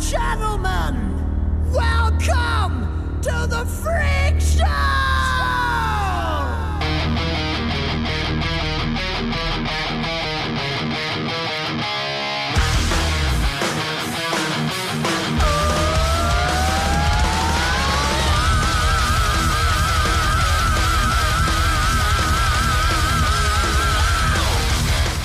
gentlemen, 0.00 0.96
welcome 1.72 3.20
to 3.22 3.46
the 3.48 3.64
Freak 3.66 4.40
Show! 4.40 4.66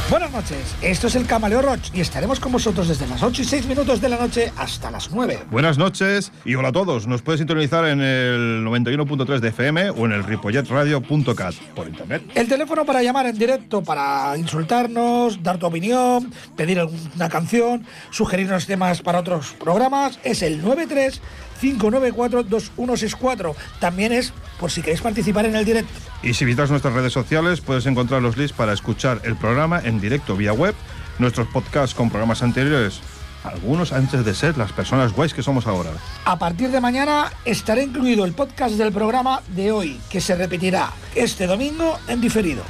Buenas 0.10 0.32
noches, 0.32 0.65
esto 0.82 1.08
es 1.08 1.16
el 1.16 1.26
Camaleo 1.26 1.62
Roach 1.62 1.90
y 1.94 2.02
estaremos 2.02 2.40
con 2.40 2.52
vosotros 2.52 2.88
desde 2.88 3.08
las 3.08 3.24
8 3.24 3.42
y 3.42 3.46
6 3.46 3.66
minutos 3.68 4.02
de 4.02 4.10
la 4.10 4.18
noche 4.18 4.52
hasta 4.58 4.92
las 4.92 5.12
9. 5.12 5.46
Buenas 5.50 5.78
noches 5.78 6.32
y 6.44 6.56
hola 6.56 6.70
a 6.70 6.72
todos. 6.72 7.08
Nos 7.08 7.22
puedes 7.22 7.40
sintonizar 7.40 7.86
en 7.86 8.02
el 8.02 8.64
91.3 8.66 9.40
de 9.40 9.50
FM 9.50 9.90
o 9.92 10.06
en 10.06 10.12
el 10.12 10.24
ripolletradio.cat 10.24 11.56
por 11.76 11.88
internet. 11.88 12.24
El 12.36 12.48
teléfono 12.48 12.86
para 12.86 13.02
llamar 13.02 13.26
en 13.26 13.38
directo, 13.38 13.84
para 13.84 14.38
insultarnos, 14.38 15.42
dar 15.42 15.58
tu 15.58 15.66
opinión, 15.66 16.32
pedir 16.56 16.80
alguna 16.80 17.30
canción, 17.30 17.86
sugerirnos 18.10 18.66
temas 18.66 19.02
para 19.02 19.20
otros 19.20 19.54
programas 19.60 20.20
es 20.24 20.42
el 20.42 20.62
93 20.62 21.22
594 21.60 22.44
2164. 22.44 23.56
También 23.80 24.12
es 24.12 24.34
por 24.60 24.72
si 24.72 24.82
queréis 24.82 25.02
participar 25.02 25.46
en 25.46 25.56
el 25.56 25.66
directo. 25.66 25.94
Y 26.24 26.34
si 26.34 26.46
visitas 26.46 26.70
nuestras 26.70 26.94
redes 26.94 27.14
sociales 27.14 27.62
puedes 27.62 27.86
encontrar 27.86 28.22
los 28.22 28.38
links 28.38 28.54
para 28.54 28.74
escuchar 28.74 29.22
el 29.24 29.36
programa 29.36 29.80
en 29.84 30.00
directo 30.00 30.36
vía 30.36 30.54
web, 30.54 30.76
nuestros 31.20 31.48
podcasts 31.48 31.96
con 31.96 32.10
programas 32.10 32.42
anteriores, 32.42 33.02
algunos 33.44 33.94
antes 33.94 34.26
de 34.26 34.34
ser 34.34 34.58
las 34.58 34.72
personas 34.72 35.14
guays 35.14 35.34
que 35.34 35.44
somos 35.44 35.68
ahora. 35.68 35.92
A 36.26 36.38
partir 36.40 36.70
de 36.72 36.82
mañana 36.82 37.32
estará 37.46 37.82
incluido 37.82 38.26
el 38.26 38.34
podcast 38.34 38.76
del 38.76 38.92
programa 38.92 39.42
de 39.50 39.72
hoy, 39.72 40.00
que 40.10 40.22
se 40.22 40.36
repetirá 40.36 40.92
este 41.14 41.46
domingo 41.46 42.00
en 42.08 42.22
diferido. 42.22 42.64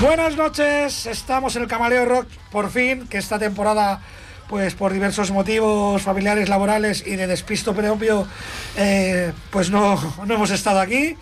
Buenas 0.00 0.36
noches, 0.36 1.06
estamos 1.06 1.56
en 1.56 1.62
el 1.62 1.68
Camaleo 1.68 2.04
Rock, 2.04 2.28
por 2.52 2.70
fin, 2.70 3.08
que 3.08 3.18
esta 3.18 3.36
temporada, 3.36 4.00
pues 4.48 4.74
por 4.74 4.92
diversos 4.92 5.32
motivos 5.32 6.02
familiares, 6.02 6.48
laborales 6.48 7.04
y 7.04 7.16
de 7.16 7.26
despisto 7.26 7.74
propio, 7.74 8.28
eh, 8.76 9.32
pues 9.50 9.70
no, 9.70 9.98
no 10.24 10.34
hemos 10.34 10.52
estado 10.52 10.78
aquí. 10.78 11.16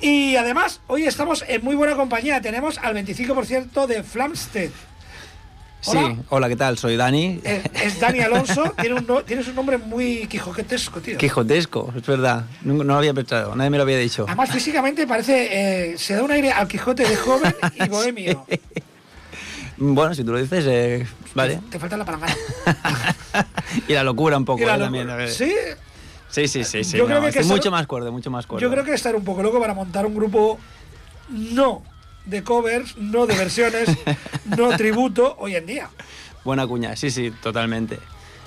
Y 0.00 0.34
además, 0.34 0.80
hoy 0.88 1.04
estamos 1.04 1.44
en 1.46 1.62
muy 1.62 1.76
buena 1.76 1.94
compañía, 1.94 2.40
tenemos 2.40 2.78
al 2.78 2.96
25% 2.96 3.86
de 3.86 4.02
Flamstead. 4.02 4.70
Hola. 5.88 6.06
Sí, 6.14 6.20
hola, 6.30 6.48
¿qué 6.48 6.56
tal? 6.56 6.78
Soy 6.78 6.96
Dani. 6.96 7.40
Eh, 7.44 7.62
es 7.84 7.98
Dani 8.00 8.20
Alonso, 8.20 8.74
tiene 8.80 8.96
un, 8.96 9.06
no- 9.06 9.22
tienes 9.22 9.48
un 9.48 9.54
nombre 9.54 9.78
muy 9.78 10.26
quijotesco, 10.26 11.00
tío. 11.00 11.18
Quijotesco, 11.18 11.92
es 11.96 12.06
verdad. 12.06 12.44
No, 12.62 12.74
no 12.74 12.84
lo 12.84 12.94
había 12.96 13.14
pensado, 13.14 13.54
nadie 13.56 13.70
me 13.70 13.76
lo 13.76 13.82
había 13.84 13.98
dicho. 13.98 14.24
Además, 14.26 14.50
físicamente 14.50 15.06
parece, 15.06 15.92
eh, 15.92 15.98
se 15.98 16.14
da 16.14 16.22
un 16.22 16.30
aire 16.30 16.52
al 16.52 16.68
Quijote 16.68 17.04
de 17.08 17.16
joven 17.16 17.54
y 17.74 17.88
bohemio. 17.88 18.46
Bueno, 19.76 20.14
si 20.14 20.24
tú 20.24 20.32
lo 20.32 20.38
dices, 20.38 20.64
eh, 20.66 21.06
vale. 21.34 21.60
Te 21.70 21.78
falta 21.78 21.96
la 21.96 22.04
palangana. 22.04 22.34
y 23.88 23.92
la 23.92 24.02
locura 24.02 24.36
un 24.36 24.44
poco 24.44 24.60
la 24.64 24.74
eh, 24.74 24.78
locura. 24.78 24.86
también. 24.86 25.10
a 25.10 25.16
ver. 25.16 25.30
Sí, 25.30 25.52
Sí, 26.30 26.46
sí, 26.46 26.62
sí. 26.62 26.84
sí, 26.84 26.98
Yo 26.98 27.06
creo 27.06 27.16
no, 27.16 27.20
que 27.22 27.26
hay 27.28 27.32
que 27.32 27.38
estoy 27.38 27.44
ser- 27.48 27.56
mucho 27.56 27.70
más 27.70 27.86
cuerdo, 27.86 28.12
mucho 28.12 28.30
más 28.30 28.46
cuerdo. 28.46 28.60
Yo 28.60 28.70
creo 28.70 28.84
que 28.84 28.92
estar 28.92 29.16
un 29.16 29.24
poco 29.24 29.42
loco 29.42 29.58
para 29.60 29.72
montar 29.72 30.04
un 30.04 30.14
grupo 30.14 30.58
no 31.30 31.82
de 32.24 32.42
covers, 32.42 32.96
no 32.96 33.26
de 33.26 33.36
versiones, 33.36 33.88
no 34.56 34.68
tributo 34.76 35.36
hoy 35.38 35.56
en 35.56 35.66
día. 35.66 35.90
Buena 36.44 36.66
cuña, 36.66 36.96
sí, 36.96 37.10
sí, 37.10 37.30
totalmente. 37.42 37.98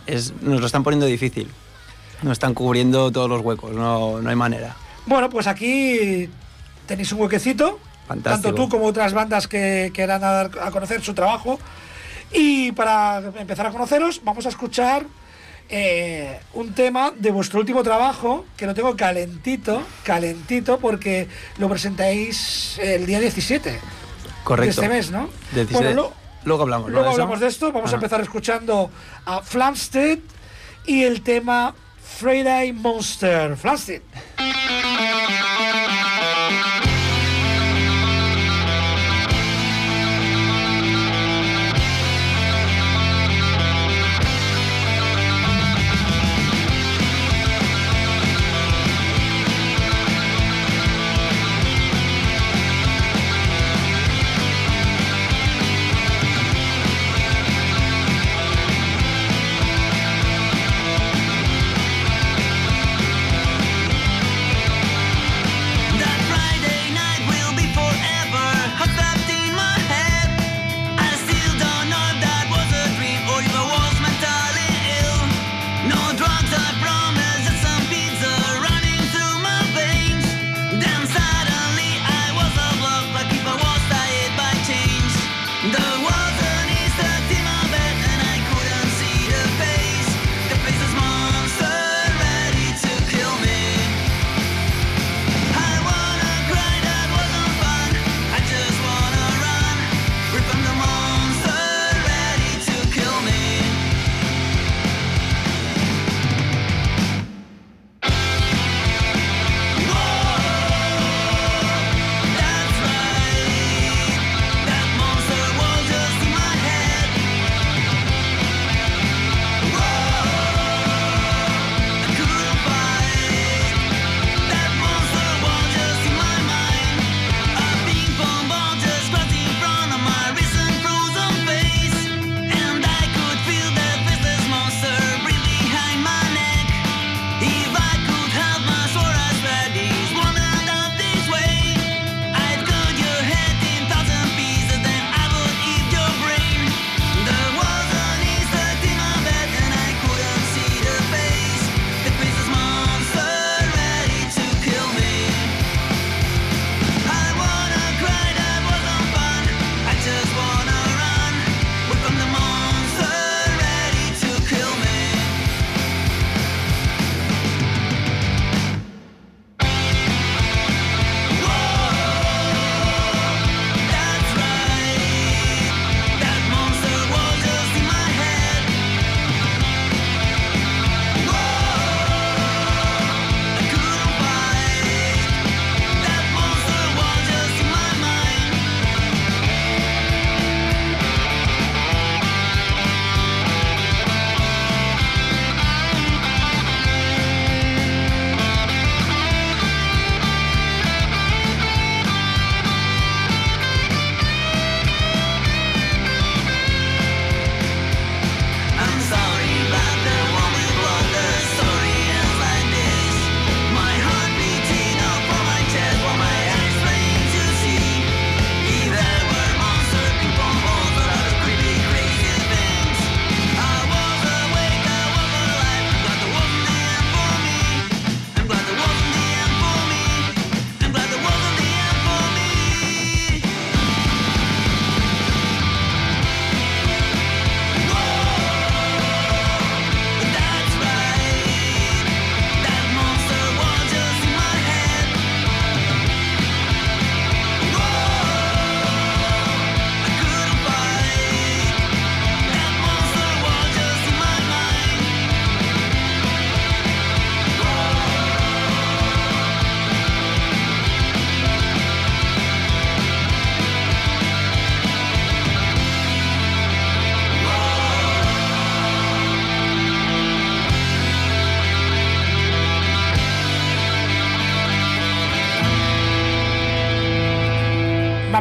Es, 0.08 0.34
nos 0.42 0.60
lo 0.60 0.66
están 0.66 0.84
poniendo 0.84 1.06
difícil. 1.06 1.50
Nos 2.22 2.34
están 2.34 2.54
cubriendo 2.54 3.12
todos 3.12 3.30
los 3.30 3.42
huecos, 3.42 3.72
no, 3.72 4.22
no 4.22 4.30
hay 4.30 4.36
manera. 4.36 4.76
Bueno, 5.06 5.30
pues 5.30 5.48
aquí 5.48 6.30
tenéis 6.86 7.12
un 7.12 7.22
huequecito, 7.22 7.80
Fantástico. 8.08 8.50
tanto 8.50 8.64
tú 8.64 8.70
como 8.70 8.86
otras 8.86 9.14
bandas 9.14 9.48
que 9.48 9.92
quieran 9.94 10.22
dar 10.22 10.52
a 10.62 10.72
conocer 10.72 11.02
su 11.02 11.14
trabajo. 11.14 11.60
Y 12.34 12.72
para 12.72 13.20
empezar 13.38 13.66
a 13.68 13.72
conoceros, 13.72 14.22
vamos 14.24 14.46
a 14.46 14.50
escuchar 14.50 15.06
eh, 15.72 16.40
un 16.54 16.74
tema 16.74 17.12
de 17.16 17.32
vuestro 17.32 17.60
último 17.60 17.82
trabajo, 17.82 18.46
que 18.58 18.66
lo 18.66 18.74
tengo 18.74 18.96
calentito, 18.96 19.82
calentito, 20.04 20.78
porque 20.80 21.28
lo 21.58 21.70
presentáis 21.70 22.78
el 22.80 23.06
día 23.06 23.20
17 23.20 23.80
Correcto. 24.44 24.82
de 24.82 24.86
este 24.88 24.96
mes, 24.96 25.12
¿no? 25.12 25.30
17. 25.54 25.74
Bueno, 25.74 25.94
lo- 25.94 26.14
Luego 26.44 26.64
hablamos. 26.64 26.92
hablamos 26.92 27.40
de 27.40 27.48
esto. 27.48 27.72
Vamos 27.72 27.92
a 27.92 27.96
empezar 27.96 28.20
escuchando 28.22 28.90
a 29.26 29.42
Flamstead 29.42 30.18
y 30.86 31.04
el 31.04 31.22
tema 31.22 31.74
Friday 32.20 32.74
Monster. 32.74 33.56
Flamstead. 33.56 34.02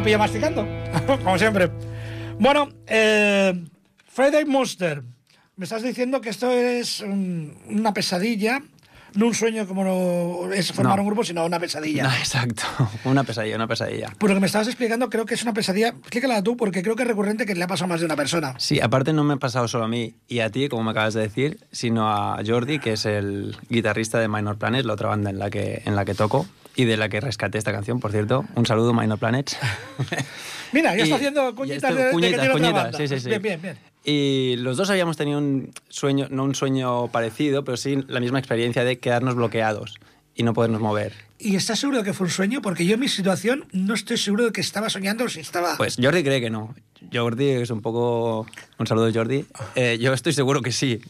Ha 0.01 0.03
pillado 0.03 0.23
masticando, 0.23 0.67
como 1.23 1.37
siempre. 1.37 1.69
Bueno, 2.39 2.69
eh, 2.87 3.53
Friday 4.07 4.45
Monster. 4.45 5.03
Me 5.57 5.65
estás 5.65 5.83
diciendo 5.83 6.21
que 6.21 6.29
esto 6.29 6.49
es 6.51 7.01
un- 7.01 7.55
una 7.69 7.93
pesadilla, 7.93 8.63
no 9.13 9.27
un 9.27 9.35
sueño 9.35 9.67
como 9.67 9.83
no 9.83 10.51
es 10.53 10.71
formar 10.71 10.95
No. 10.95 11.03
un 11.03 11.07
grupo, 11.09 11.23
sino 11.23 11.45
una 11.45 11.59
pesadilla. 11.59 12.03
No, 12.03 12.09
exacto. 12.17 12.63
Una 13.03 13.23
pesadilla, 13.23 13.57
una 13.57 13.67
pesadilla. 13.67 14.09
Por 14.17 14.29
lo 14.31 14.35
que 14.37 14.39
me 14.39 14.47
estabas 14.47 14.67
explicando, 14.69 15.07
creo 15.09 15.25
que 15.27 15.35
es 15.35 15.43
una 15.43 15.53
pesadilla. 15.53 15.89
Explícala 15.89 16.41
tú, 16.41 16.57
porque 16.57 16.81
creo 16.81 16.95
que 16.95 17.03
es 17.03 17.07
recurrente 17.07 17.45
que 17.45 17.53
le 17.53 17.63
ha 17.63 17.67
pasado 17.67 17.85
a 17.85 17.89
más 17.89 17.99
de 17.99 18.07
una 18.07 18.15
persona. 18.15 18.55
Sí, 18.57 18.79
aparte 18.79 19.13
no 19.13 19.23
me 19.23 19.35
ha 19.35 19.37
pasado 19.37 19.67
solo 19.67 19.83
a 19.83 19.87
mí 19.87 20.15
y 20.27 20.39
a 20.39 20.49
ti, 20.49 20.67
como 20.67 20.83
me 20.83 20.91
acabas 20.91 21.13
de 21.13 21.21
decir, 21.21 21.59
sino 21.71 22.09
a 22.09 22.39
Jordi, 22.43 22.79
que 22.79 22.93
es 22.93 23.05
el 23.05 23.55
guitarrista 23.69 24.19
de 24.19 24.27
Minor 24.27 24.57
Planets, 24.57 24.85
la 24.85 24.93
otra 24.93 25.09
banda 25.09 25.29
en 25.29 25.37
la 25.37 25.51
que, 25.51 25.83
en 25.85 25.95
la 25.95 26.05
que 26.05 26.15
toco 26.15 26.47
y 26.75 26.85
de 26.85 26.97
la 26.97 27.09
que 27.09 27.19
rescaté 27.19 27.57
esta 27.57 27.71
canción, 27.71 27.99
por 27.99 28.11
cierto. 28.11 28.45
Un 28.55 28.65
saludo, 28.65 28.93
Minor 28.93 29.19
Planets. 29.19 29.57
Mira, 30.71 30.95
ya 30.95 31.03
está 31.03 31.15
haciendo 31.15 31.53
cuñitas 31.55 31.91
esto- 31.91 31.95
de, 31.95 32.03
de 32.03 32.09
que 32.09 32.13
cuñitas, 32.13 32.39
otra 32.39 32.51
cuñitas, 32.53 32.73
banda. 32.83 32.97
sí, 32.97 33.07
sí, 33.07 33.19
sí. 33.19 33.29
Bien, 33.29 33.41
bien, 33.41 33.61
bien. 33.61 33.77
Y 34.03 34.55
los 34.57 34.77
dos 34.77 34.89
habíamos 34.89 35.17
tenido 35.17 35.37
un 35.37 35.71
sueño, 35.89 36.27
no 36.31 36.43
un 36.45 36.55
sueño 36.55 37.07
parecido, 37.09 37.63
pero 37.63 37.77
sí 37.77 37.99
la 38.07 38.19
misma 38.19 38.39
experiencia 38.39 38.83
de 38.83 38.97
quedarnos 38.97 39.35
bloqueados 39.35 39.95
y 40.33 40.43
no 40.43 40.53
podernos 40.53 40.81
mover. 40.81 41.13
¿Y 41.37 41.55
estás 41.55 41.79
seguro 41.79 41.99
de 41.99 42.03
que 42.05 42.13
fue 42.13 42.25
un 42.25 42.31
sueño? 42.31 42.61
Porque 42.61 42.85
yo 42.85 42.93
en 42.95 42.99
mi 43.01 43.07
situación 43.09 43.65
no 43.73 43.93
estoy 43.93 44.17
seguro 44.17 44.45
de 44.45 44.51
que 44.51 44.61
estaba 44.61 44.89
soñando 44.89 45.25
o 45.25 45.29
si 45.29 45.39
estaba... 45.41 45.75
Pues 45.77 45.97
Jordi 46.01 46.23
cree 46.23 46.39
que 46.39 46.49
no. 46.49 46.73
Jordi 47.13 47.49
es 47.49 47.69
un 47.69 47.81
poco... 47.81 48.47
Un 48.79 48.87
saludo, 48.87 49.11
Jordi. 49.13 49.45
Eh, 49.75 49.97
yo 49.99 50.13
estoy 50.13 50.33
seguro 50.33 50.61
que 50.61 50.71
sí. 50.71 51.01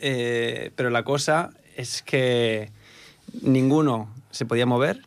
Eh, 0.00 0.70
pero 0.76 0.90
la 0.90 1.02
cosa 1.04 1.50
es 1.76 2.02
que 2.02 2.70
ninguno 3.42 4.08
se 4.30 4.44
podía 4.46 4.66
mover 4.66 5.00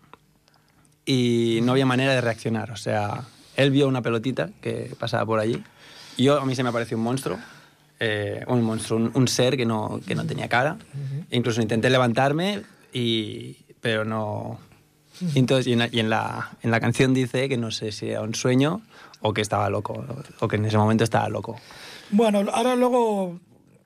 y 1.06 1.60
no 1.64 1.74
había 1.74 1.86
manera 1.86 2.14
de 2.14 2.22
reaccionar. 2.22 2.72
O 2.72 2.78
sea, 2.78 3.24
él 3.56 3.72
vio 3.72 3.88
una 3.88 4.02
pelotita 4.02 4.50
que 4.62 4.94
pasaba 5.00 5.26
por 5.26 5.40
allí. 5.40 5.62
Yo, 6.18 6.40
a 6.40 6.46
mí 6.46 6.56
se 6.56 6.64
me 6.64 6.70
apareció 6.70 6.98
un 6.98 7.04
monstruo. 7.04 7.38
eh, 8.00 8.44
un 8.48 8.62
monstruo, 8.64 9.00
un, 9.00 9.12
un 9.14 9.28
ser 9.28 9.56
que 9.56 9.66
no, 9.66 10.00
que 10.06 10.16
no 10.16 10.26
tenía 10.26 10.50
cara. 10.50 10.78
Incluso 11.32 11.62
intenté 11.62 11.90
levantarme, 11.90 12.62
y, 12.92 13.58
pero 13.82 14.04
no... 14.06 14.60
Y 15.34 15.40
Entonces, 15.40 15.68
y 15.68 15.74
en, 15.74 15.80
la, 15.80 15.90
y 15.92 16.00
en 16.00 16.10
la- 16.10 16.50
en 16.64 16.72
la 16.72 16.80
canción 16.80 17.14
dice 17.14 17.48
que 17.48 17.56
no 17.58 17.72
sé 17.72 17.92
si 17.92 18.10
era 18.10 18.22
un 18.22 18.34
sueño 18.36 18.82
o 19.22 19.34
que 19.34 19.42
estaba 19.42 19.70
loco, 19.70 20.06
o 20.40 20.48
que 20.48 20.56
en 20.58 20.66
ese 20.66 20.78
momento 20.78 21.04
estaba 21.06 21.30
loco. 21.30 21.56
Bueno, 22.10 22.44
ahora 22.52 22.76
luego 22.76 23.40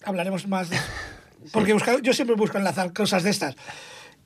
hablaremos 0.04 0.48
más. 0.48 0.70
Porque 1.54 1.76
yo 2.02 2.14
siempre 2.14 2.36
busco 2.36 2.58
enlazar 2.58 2.92
cosas 2.94 3.24
de 3.24 3.30
estas. 3.30 3.56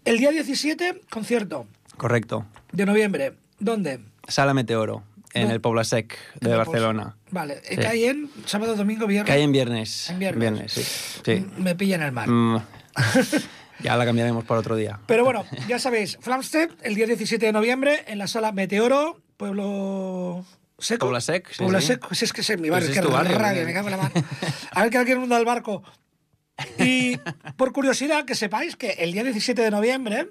El 0.06 0.18
día 0.18 0.32
17, 0.32 1.02
concierto 1.10 1.68
Correcto. 1.98 2.46
de 2.72 2.86
noviembre. 2.86 3.34
¿Dónde? 3.60 4.00
Sala 4.28 4.54
Meteoro, 4.54 5.04
en 5.34 5.48
No. 5.48 5.54
el 5.54 5.62
Pobla 5.62 5.84
Sec 5.84 6.18
En 6.36 6.48
de 6.48 6.52
el 6.52 6.58
Barcelona. 6.58 7.16
Vale, 7.30 7.62
Sí. 7.70 7.78
cae 7.78 8.10
en 8.10 8.30
sábado, 8.46 8.76
domingo, 8.76 9.06
viernes. 9.06 9.32
Cae 9.32 9.44
en 9.44 9.52
viernes. 9.52 10.10
En 10.10 10.20
viernes. 10.20 10.72
sí. 10.72 10.82
sí. 11.24 11.46
Me 11.58 11.76
pilla 11.76 11.96
en 11.96 12.02
el 12.04 12.12
mar. 12.12 12.28
Mm, 12.30 12.58
ya 13.84 13.96
la 13.96 14.06
cambiaremos 14.06 14.44
por 14.44 14.58
otro 14.58 14.76
día. 14.76 15.00
Pero 15.06 15.24
bueno, 15.24 15.46
ya 15.68 15.78
sabéis, 15.80 16.18
Flamstead, 16.22 16.70
el 16.82 16.96
día 16.96 17.06
17 17.06 17.46
de 17.46 17.52
noviembre, 17.52 18.04
en 18.08 18.18
la 18.18 18.28
sala 18.28 18.52
Meteoro, 18.52 19.22
Pueblo 19.38 20.44
Seco. 20.80 21.06
Puebla 21.06 21.22
Sec, 21.22 21.48
sí, 21.52 21.58
Puebla 21.60 21.82
sí. 21.82 21.94
Si 22.12 22.26
es 22.26 22.34
que 22.34 22.42
es 22.42 22.50
en 22.50 22.62
mi 22.62 22.70
barrio, 22.72 22.88
Pues 22.88 22.98
que 23.00 23.00
es 23.02 23.06
tu 23.06 23.14
barrio, 23.14 23.38
rabia, 23.38 23.62
¿eh? 23.62 23.66
me 23.66 23.74
cago 23.74 23.88
en 23.90 23.92
la 23.92 23.98
mano. 23.98 24.14
A 24.72 24.82
ver 24.82 24.90
que 24.92 24.98
alguien 24.98 25.20
hunda 25.20 25.38
el 25.38 25.46
barco. 25.46 25.84
Y 26.78 27.18
por 27.58 27.72
curiosidad, 27.72 28.26
que 28.26 28.36
sepáis 28.36 28.76
que 28.76 28.92
el 28.92 29.14
día 29.14 29.24
17 29.24 29.62
de 29.62 29.72
noviembre 29.72 30.30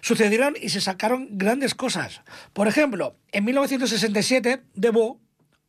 sucedieron 0.00 0.54
y 0.60 0.68
se 0.68 0.80
sacaron 0.80 1.28
grandes 1.32 1.74
cosas. 1.74 2.22
Por 2.52 2.68
ejemplo, 2.68 3.16
en 3.32 3.44
1967, 3.44 4.62
The 4.78 4.90
Bo, 4.90 5.20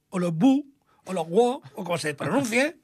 o 0.09 0.19
los 0.19 0.33
Bu, 0.33 0.65
o 1.05 1.13
los 1.13 1.27
Wo, 1.27 1.61
o 1.75 1.83
como 1.83 1.97
se 1.97 2.13
pronuncie, 2.13 2.77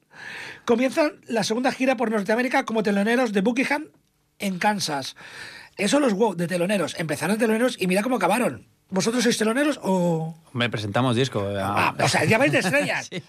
comienzan 0.64 1.20
la 1.26 1.44
segunda 1.44 1.72
gira 1.72 1.96
por 1.96 2.10
Norteamérica 2.10 2.64
como 2.64 2.82
teloneros 2.82 3.32
de 3.32 3.40
Buckingham 3.40 3.90
en 4.38 4.58
Kansas. 4.58 5.16
Eso 5.76 6.00
los 6.00 6.14
Wo, 6.14 6.34
de 6.34 6.46
teloneros. 6.46 6.94
Empezaron 6.98 7.38
teloneros 7.38 7.76
y 7.80 7.86
mira 7.86 8.02
cómo 8.02 8.16
acabaron. 8.16 8.73
¿Vosotros 8.90 9.22
sois 9.24 9.36
teloneros 9.38 9.80
o...? 9.82 10.36
Me 10.52 10.70
presentamos 10.70 11.16
disco. 11.16 11.42
Ah, 11.58 11.94
o 11.98 12.08
sea, 12.08 12.24
ya 12.24 12.38
vais 12.38 12.52
de 12.52 12.58
estrellas. 12.60 13.10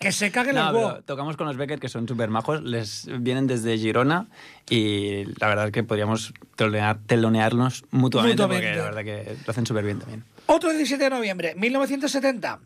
Que 0.00 0.12
se 0.12 0.30
caguen 0.30 0.54
No, 0.54 0.72
los 0.72 0.82
Wo. 0.82 1.02
tocamos 1.02 1.36
con 1.36 1.46
los 1.46 1.58
Beckett, 1.58 1.78
que 1.78 1.90
son 1.90 2.08
súper 2.08 2.30
majos. 2.30 2.62
Les 2.62 3.06
vienen 3.20 3.46
desde 3.46 3.76
Girona 3.76 4.28
y 4.70 5.26
la 5.38 5.46
verdad 5.48 5.66
es 5.66 5.72
que 5.72 5.82
podríamos 5.84 6.32
telonear- 6.56 6.98
telonearnos 7.06 7.84
mutuamente, 7.90 8.42
Mutuamente. 8.42 8.66
porque 8.68 8.78
la 8.78 8.84
verdad 8.84 9.04
que 9.04 9.36
lo 9.44 9.50
hacen 9.50 9.66
súper 9.66 9.84
bien 9.84 9.98
también. 9.98 10.24
Otro 10.46 10.70
17 10.70 11.04
de 11.04 11.10
noviembre, 11.10 11.54
1970. 11.54 12.60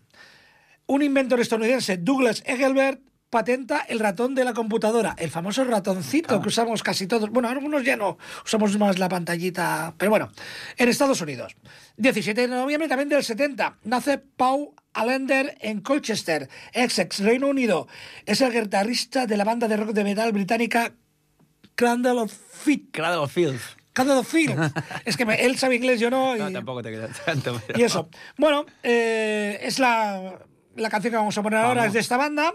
Un 0.87 1.03
inventor 1.03 1.41
estadounidense, 1.41 1.97
Douglas 1.97 2.41
Engelbert, 2.47 3.01
patenta 3.35 3.81
el 3.89 3.99
ratón 3.99 4.37
de 4.37 4.45
la 4.45 4.55
computadora, 4.55 5.17
el 5.19 5.29
famoso 5.29 5.65
ratoncito 5.65 6.41
que 6.41 6.47
usamos 6.49 6.85
casi 6.85 7.09
todos. 7.09 7.31
Bueno, 7.31 7.49
algunos 7.49 7.83
ya 7.83 7.97
no, 7.97 8.17
usamos 8.45 8.79
más 8.79 9.01
la 9.01 9.09
pantallita, 9.09 9.93
pero 9.99 10.11
bueno, 10.13 10.31
en 10.77 10.89
Estados 10.89 11.21
Unidos. 11.21 11.57
17 11.97 12.43
de 12.43 12.47
noviembre 12.47 12.89
también 12.89 13.09
del 13.09 13.25
70, 13.25 13.79
nace 13.83 14.19
Paul 14.19 14.69
Allender 14.93 15.59
en 15.61 15.81
Colchester, 15.81 16.49
Essex, 16.73 17.19
Reino 17.19 17.49
Unido. 17.49 17.89
Es 18.25 18.41
el 18.41 18.53
guitarrista 18.53 19.27
de 19.27 19.37
la 19.37 19.43
banda 19.43 19.67
de 19.67 19.79
rock 19.79 19.91
de 19.91 20.05
metal 20.05 20.31
británica 20.31 20.93
Cradle 21.75 22.21
of 22.21 22.33
Filth. 22.33 22.93
Cradle 22.93 23.17
of 23.19 23.33
Filth. 23.33 23.63
Cradle 23.93 24.13
of 24.19 24.29
Filth. 24.29 24.57
es 25.05 25.17
que 25.17 25.27
me- 25.27 25.45
él 25.45 25.59
sabe 25.59 25.75
inglés, 25.75 25.99
yo 25.99 26.09
no. 26.09 26.37
No, 26.37 26.49
y- 26.51 26.53
tampoco 26.53 26.83
te 26.83 26.93
queda 26.93 27.09
tanto. 27.27 27.61
pero- 27.67 27.81
y 27.81 27.83
eso. 27.83 28.09
Bueno, 28.39 28.65
eh, 28.85 29.59
es 29.63 29.81
la, 29.81 30.39
la 30.77 30.89
canción 30.89 31.11
que 31.11 31.17
vamos 31.17 31.37
a 31.37 31.43
poner 31.43 31.59
ahora, 31.59 31.75
Vamos. 31.83 31.87
es 31.89 31.93
de 31.95 31.99
esta 32.01 32.17
banda. 32.17 32.53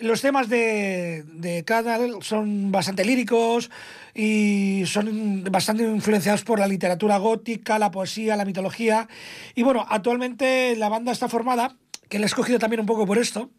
Los 0.00 0.20
temas 0.20 0.48
de, 0.48 1.24
de 1.24 1.64
Cradle 1.64 2.18
son 2.20 2.70
bastante 2.70 3.04
líricos 3.04 3.68
y 4.14 4.84
son 4.86 5.42
bastante 5.50 5.82
influenciados 5.82 6.44
por 6.44 6.60
la 6.60 6.68
literatura 6.68 7.16
gótica, 7.18 7.80
la 7.80 7.90
poesía, 7.90 8.36
la 8.36 8.44
mitología. 8.44 9.08
Y 9.56 9.64
bueno, 9.64 9.84
actualmente 9.88 10.76
la 10.76 10.88
banda 10.88 11.10
está 11.10 11.28
formada, 11.28 11.74
que 12.08 12.20
la 12.20 12.26
he 12.26 12.26
escogido 12.26 12.60
también 12.60 12.80
un 12.80 12.86
poco 12.86 13.06
por 13.06 13.18
esto, 13.18 13.50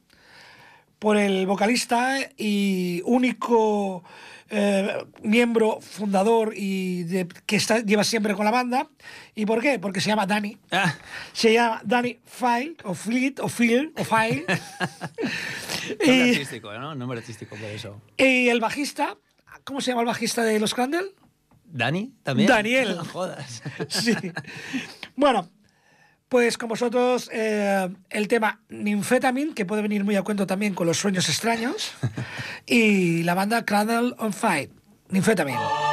por 0.98 1.18
el 1.18 1.46
vocalista 1.46 2.18
y 2.38 3.02
único 3.04 4.06
eh, 4.52 4.98
miembro 5.24 5.80
fundador 5.82 6.54
y 6.56 7.04
de- 7.04 7.28
que 7.46 7.56
está, 7.56 7.80
lleva 7.80 8.04
siempre 8.04 8.34
con 8.36 8.46
la 8.46 8.52
banda. 8.52 8.88
¿Y 9.36 9.46
por 9.46 9.62
qué? 9.62 9.80
Porque 9.80 10.02
se 10.02 10.10
llama 10.10 10.26
Danny. 10.26 10.58
Ah, 10.72 10.96
Se 11.34 11.54
llama 11.54 11.82
Danny 11.84 12.20
File, 12.26 12.76
o 12.84 12.94
Fleet, 12.94 13.40
o 13.40 13.48
Phil, 13.50 13.94
o 13.98 14.04
File. 14.04 14.46
nombre 16.00 16.28
y, 16.28 16.32
artístico, 16.32 16.74
¿no? 16.74 16.96
Nombre 16.96 17.20
artístico, 17.20 17.56
por 17.56 17.70
eso. 17.70 18.02
y 18.18 18.50
el 18.50 18.60
bajista, 18.60 19.16
¿cómo 19.64 19.82
se 19.82 19.92
llama 19.92 20.02
el 20.02 20.08
bajista 20.08 20.44
de 20.44 20.60
los 20.60 20.74
Crandall? 20.74 21.12
¿Dani 21.66 22.14
también? 22.24 22.50
Daniel. 22.50 22.96
No 22.98 23.06
jodas. 23.06 23.62
Sí. 23.90 24.14
Bueno, 25.16 25.50
pues 26.30 26.58
con 26.58 26.70
vosotros 26.70 27.30
eh, 27.34 27.90
el 28.10 28.28
tema 28.28 28.62
Ninfetamin, 28.70 29.54
que 29.54 29.66
puede 29.66 29.82
venir 29.82 30.04
muy 30.04 30.16
a 30.16 30.22
cuento 30.22 30.48
también 30.48 30.76
con 30.76 30.88
los 30.88 30.98
sueños 30.98 31.28
extraños, 31.28 31.94
y 32.66 33.24
la 33.24 33.34
banda 33.34 33.66
Cradle 33.66 34.14
on 34.20 34.32
Fight, 34.32 34.72
Ninfetamin. 35.10 35.89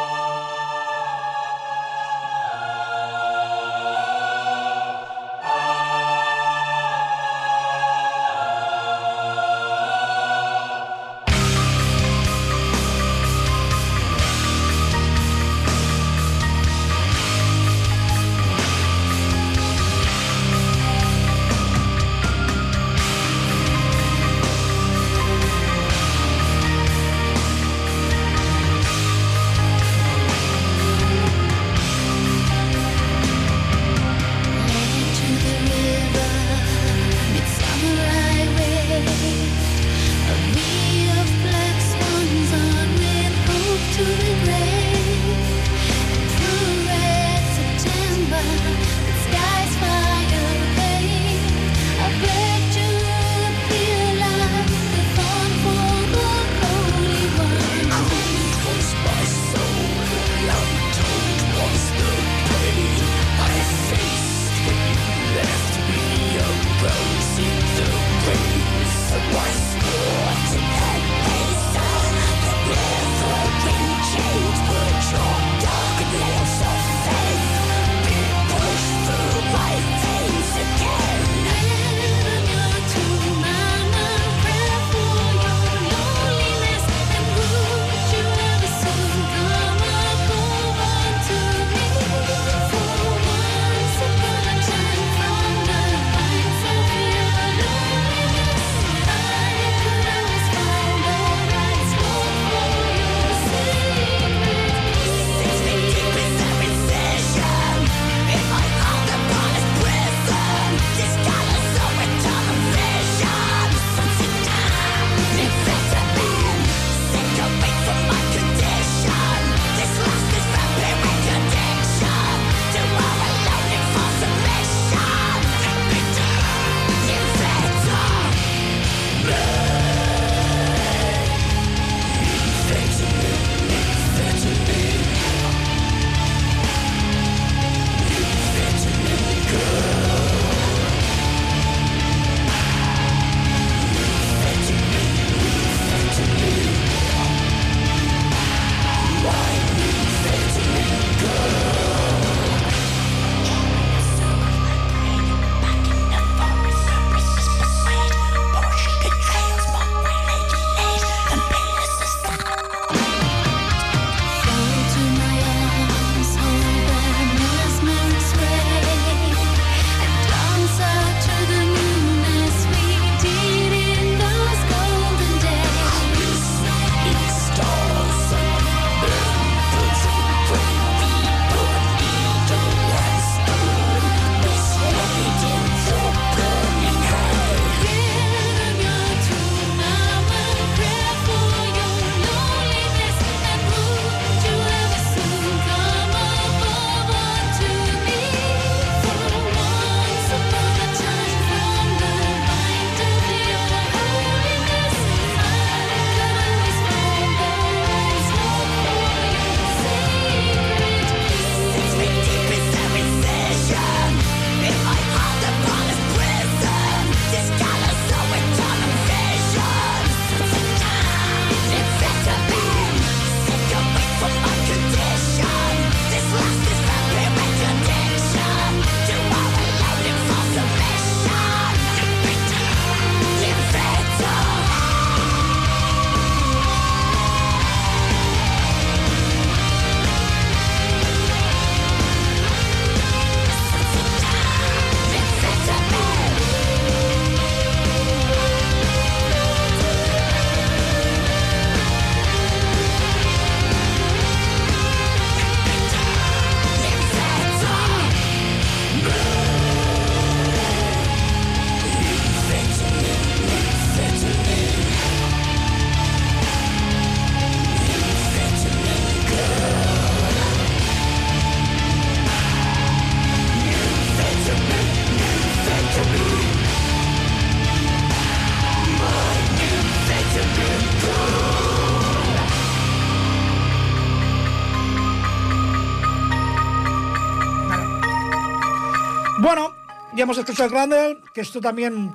Hemos 290.27 290.39
escuchado 290.39 290.69
Grandel, 290.71 291.19
que 291.33 291.41
esto 291.41 291.61
también 291.61 292.13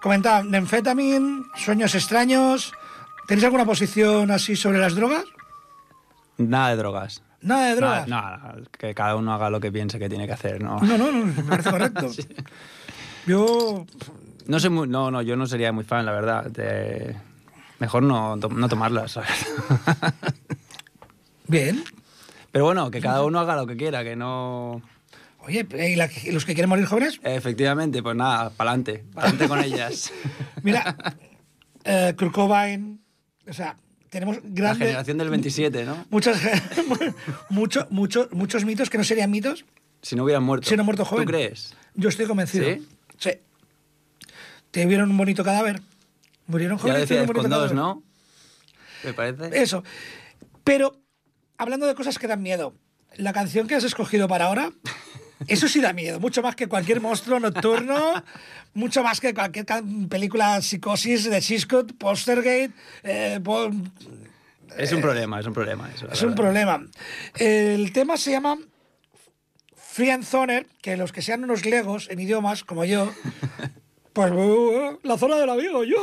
comentaba 0.00 0.42
Nenfetamin, 0.42 1.44
sueños 1.56 1.94
extraños. 1.94 2.72
¿Tenéis 3.26 3.44
alguna 3.44 3.64
posición 3.66 4.30
así 4.30 4.56
sobre 4.56 4.78
las 4.78 4.94
drogas? 4.94 5.24
Nada 6.38 6.70
de 6.70 6.76
drogas. 6.76 7.22
Nada 7.42 7.68
de 7.68 7.76
drogas. 7.76 8.08
Nada, 8.08 8.36
nada, 8.38 8.54
que 8.78 8.94
cada 8.94 9.14
uno 9.16 9.32
haga 9.32 9.50
lo 9.50 9.60
que 9.60 9.70
piense 9.70 9.98
que 9.98 10.08
tiene 10.08 10.26
que 10.26 10.32
hacer, 10.32 10.62
¿no? 10.62 10.78
No, 10.80 10.98
no, 10.98 11.12
no, 11.12 11.26
me 11.26 11.42
parece 11.44 11.70
correcto. 11.70 12.08
Yo. 13.26 13.84
No 14.46 14.58
sé 14.58 14.68
muy- 14.70 14.88
no, 14.88 15.10
no, 15.10 15.20
yo 15.22 15.36
no 15.36 15.46
sería 15.46 15.70
muy 15.70 15.84
fan, 15.84 16.04
la 16.06 16.12
verdad. 16.12 16.44
de- 16.46 17.14
Mejor 17.78 18.02
no, 18.02 18.36
no 18.36 18.68
tomarlas, 18.68 19.12
¿sabes? 19.12 19.46
Bien. 21.46 21.84
Pero 22.52 22.64
bueno, 22.64 22.90
que 22.90 23.00
cada 23.00 23.22
uno 23.24 23.38
haga 23.38 23.54
lo 23.56 23.66
que 23.66 23.76
quiera, 23.76 24.02
que 24.02 24.16
no... 24.16 24.82
Oye, 25.42 25.66
¿y, 25.90 25.96
la- 25.96 26.10
los 26.32 26.44
que 26.44 26.54
quieren 26.54 26.68
morir 26.68 26.84
jóvenes? 26.86 27.18
Efectivamente, 27.22 28.02
pues 28.02 28.14
nada, 28.16 28.50
pa'lante, 28.50 29.04
pa'lante 29.14 29.48
con 29.48 29.62
ellas. 29.62 30.12
Mira, 30.62 30.96
eh, 31.84 32.14
Kurt 32.18 32.32
Cobain, 32.32 33.00
o 33.48 33.52
sea, 33.52 33.76
tenemos 34.10 34.36
La 34.36 34.42
grandes. 34.44 34.78
generación 34.88 35.18
del 35.18 35.30
27, 35.30 35.84
¿no? 35.84 36.04
Muchos, 36.10 36.36
mucho, 37.48 37.86
mucho, 37.90 38.28
muchos 38.32 38.64
mitos 38.64 38.90
que 38.90 38.98
no 38.98 39.04
serían 39.04 39.30
mitos 39.30 39.64
Si 40.02 40.14
no 40.14 40.24
hubieran 40.24 40.42
muerto. 40.42 40.68
si 40.68 40.76
no 40.76 40.84
muerto 40.84 41.04
joven. 41.04 41.24
¿Tú 41.24 41.30
crees? 41.32 41.74
Yo 41.94 42.08
estoy 42.10 42.26
convencido. 42.26 42.64
¿Sí? 42.66 42.86
Sí. 43.18 43.30
¿Te 44.70 44.86
vieron 44.86 45.10
un 45.10 45.16
bonito 45.16 45.42
cadáver? 45.42 45.80
¿Murieron 46.46 46.76
Ya 46.78 46.82
jóvenes? 46.82 47.00
decías 47.02 47.26
tuvieron 47.26 47.44
un 47.46 47.50
con 47.50 47.60
dos? 47.60 47.72
¿no? 47.72 48.02
Me 49.04 49.12
parece. 49.14 49.62
Eso. 49.62 49.82
Pero, 50.64 51.00
hablando 51.56 51.86
de 51.86 51.94
cosas 51.94 52.18
que 52.18 52.26
dan 52.26 52.42
miedo, 52.42 52.74
la 53.16 53.32
canción 53.32 53.66
que 53.66 53.74
has 53.74 53.84
escogido 53.84 54.28
para 54.28 54.46
ahora, 54.46 54.72
eso 55.46 55.68
sí 55.68 55.80
da 55.80 55.92
miedo, 55.92 56.20
mucho 56.20 56.42
más 56.42 56.54
que 56.56 56.66
cualquier 56.68 57.00
monstruo 57.00 57.40
nocturno, 57.40 58.22
mucho 58.74 59.02
más 59.02 59.20
que 59.20 59.34
cualquier 59.34 59.66
película 60.08 60.60
psicosis 60.62 61.24
de 61.30 61.38
Hitchcock, 61.38 61.92
Postergate, 61.98 62.70
eh, 63.02 63.40
Es 64.76 64.92
un 64.92 65.00
problema, 65.00 65.40
es 65.40 65.46
un 65.46 65.52
problema. 65.54 65.90
Eso, 65.94 66.08
es 66.10 66.22
un 66.22 66.34
problema. 66.34 66.84
El 67.36 67.92
tema 67.92 68.16
se 68.16 68.30
llama 68.32 68.58
Free 69.76 70.10
and 70.10 70.24
Zoner, 70.24 70.66
que 70.82 70.96
los 70.96 71.12
que 71.12 71.22
sean 71.22 71.42
unos 71.44 71.64
legos 71.66 72.08
en 72.10 72.20
idiomas, 72.20 72.62
como 72.62 72.84
yo, 72.84 73.12
pues 74.12 74.30
uh, 74.32 74.98
la 75.02 75.18
zona 75.18 75.36
del 75.38 75.50
amigo, 75.50 75.82
yo. 75.84 75.96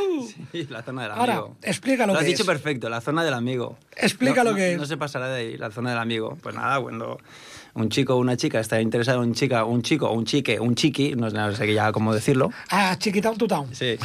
Sí, 0.51 0.65
la 0.69 0.81
zona 0.83 1.03
del 1.03 1.11
Ahora, 1.11 1.33
amigo. 1.37 1.57
explica 1.61 2.05
lo 2.05 2.13
has 2.13 2.19
que 2.19 2.25
dicho 2.25 2.43
es. 2.43 2.47
perfecto, 2.47 2.89
la 2.89 3.01
zona 3.01 3.23
del 3.23 3.33
amigo. 3.33 3.77
Explica 3.95 4.43
No- 4.43 4.51
lo 4.51 4.55
que 4.55 4.73
es. 4.73 4.77
No 4.77 4.85
se 4.85 4.97
pasará 4.97 5.27
de 5.29 5.39
ahí, 5.41 5.57
la 5.57 5.71
zona 5.71 5.91
del 5.91 5.99
amigo. 5.99 6.37
Pues 6.41 6.53
nada, 6.55 6.81
cuando 6.81 7.17
un 7.77 7.89
chico 7.89 8.15
o 8.15 8.17
una 8.17 8.35
chica 8.35 8.59
está 8.59 8.81
interesado 8.81 9.23
en 9.23 9.33
chica, 9.33 9.63
un 9.63 9.81
chico, 9.83 10.11
un 10.11 10.25
chique, 10.25 10.59
un 10.59 10.73
chiqui, 10.75 11.15
no, 11.15 11.29
no 11.29 11.55
sé 11.55 11.73
ya 11.73 11.91
cómo 11.91 12.13
decirlo. 12.13 12.51
Ah, 12.69 12.95
Chiquitown 12.97 13.37
to 13.37 13.47
Town. 13.47 13.73
Sí. 13.73 13.97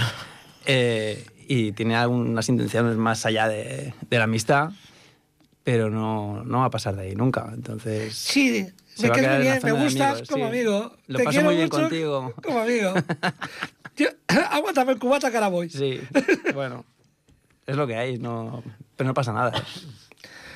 Eh, 0.67 1.25
y 1.49 1.73
tiene 1.73 1.97
algunas 1.97 2.49
intenciones 2.49 2.97
más 2.97 3.25
allá 3.27 3.49
de, 3.49 3.95
de 4.09 4.19
la 4.19 4.25
amistad, 4.25 4.71
pero 5.65 5.91
no, 5.91 6.45
no 6.45 6.59
va 6.61 6.67
a 6.67 6.71
pasar 6.71 6.97
de 6.97 7.03
ahí 7.03 7.15
nunca. 7.15 7.51
Entonces. 7.53 8.15
Sí, 8.15 8.67
me 9.01 9.09
la 9.09 9.39
bien, 9.39 9.59
me 9.63 9.73
gustas 9.73 10.11
amigos, 10.11 10.29
como 10.29 10.45
sí. 10.45 10.51
amigo. 10.51 10.93
Lo 11.07 11.19
Te 11.19 11.25
paso 11.25 11.43
muy 11.43 11.55
bien 11.57 11.69
mucho 11.69 11.81
contigo. 11.81 12.35
Como 12.43 12.61
amigo. 12.61 12.93
Tío, 13.95 14.09
aguántame 14.51 14.93
el 14.93 14.99
cubata 14.99 15.31
que 15.31 15.37
ahora 15.37 15.49
voy. 15.49 15.71
Sí, 15.71 16.01
bueno, 16.55 16.85
es 17.67 17.77
lo 17.77 17.87
que 17.87 17.97
hay, 17.97 18.19
no, 18.19 18.63
pero 18.97 19.09
no 19.09 19.15
pasa 19.15 19.33
nada. 19.33 19.53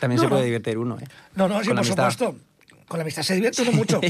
También 0.00 0.16
No, 0.18 0.24
se 0.24 0.28
puede 0.28 0.42
no. 0.42 0.46
divertir 0.46 0.76
uno, 0.78 0.98
¿eh? 0.98 1.04
No, 1.34 1.48
no, 1.48 1.60
sí, 1.62 1.68
por 1.68 1.78
amistad. 1.78 2.10
supuesto. 2.10 2.36
Con 2.88 2.98
la 2.98 3.02
amistad 3.02 3.22
se 3.22 3.34
divierte 3.34 3.62
uno 3.62 3.72
mucho. 3.72 4.00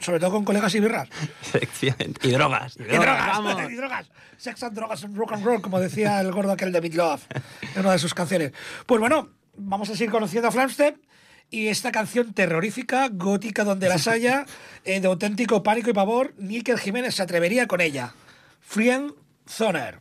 Sobre 0.00 0.18
todo 0.18 0.30
con 0.30 0.44
colegas 0.44 0.74
y 0.74 0.80
birras. 0.80 1.08
Efectivamente. 1.40 2.26
Y 2.26 2.30
drogas. 2.30 2.76
Y 2.78 2.82
Y 2.82 2.86
drogas, 2.86 3.06
drogas, 3.06 3.38
vamos. 3.38 3.62
y 3.72 3.74
drogas. 3.74 4.10
Sex 4.38 4.62
and 4.62 4.74
drogas 4.74 5.04
and 5.04 5.16
rock 5.16 5.32
and 5.32 5.44
roll, 5.44 5.60
como 5.60 5.78
decía 5.78 6.20
el 6.20 6.32
gordo 6.32 6.52
aquel 6.52 6.72
de 6.72 6.80
Meat 6.80 6.94
Love 6.94 7.22
en 7.74 7.80
una 7.80 7.92
de 7.92 7.98
sus 7.98 8.14
canciones. 8.14 8.52
Pues 8.86 9.00
bueno, 9.00 9.30
vamos 9.56 9.90
a 9.90 9.96
seguir 9.96 10.10
conociendo 10.10 10.48
a 10.48 10.52
Flamstead 10.52 10.94
y 11.50 11.68
esta 11.68 11.92
canción 11.92 12.32
terrorífica, 12.32 13.08
gótica 13.12 13.64
donde 13.64 13.88
las 13.88 14.08
haya, 14.08 14.46
eh, 14.84 15.00
de 15.00 15.06
auténtico 15.06 15.62
pánico 15.62 15.90
y 15.90 15.92
pavor, 15.92 16.34
Níker 16.38 16.78
Jiménez 16.78 17.14
se 17.14 17.22
atrevería 17.22 17.66
con 17.66 17.82
ella. 17.82 18.14
Frien 18.60 19.14
Zoner. 19.46 20.00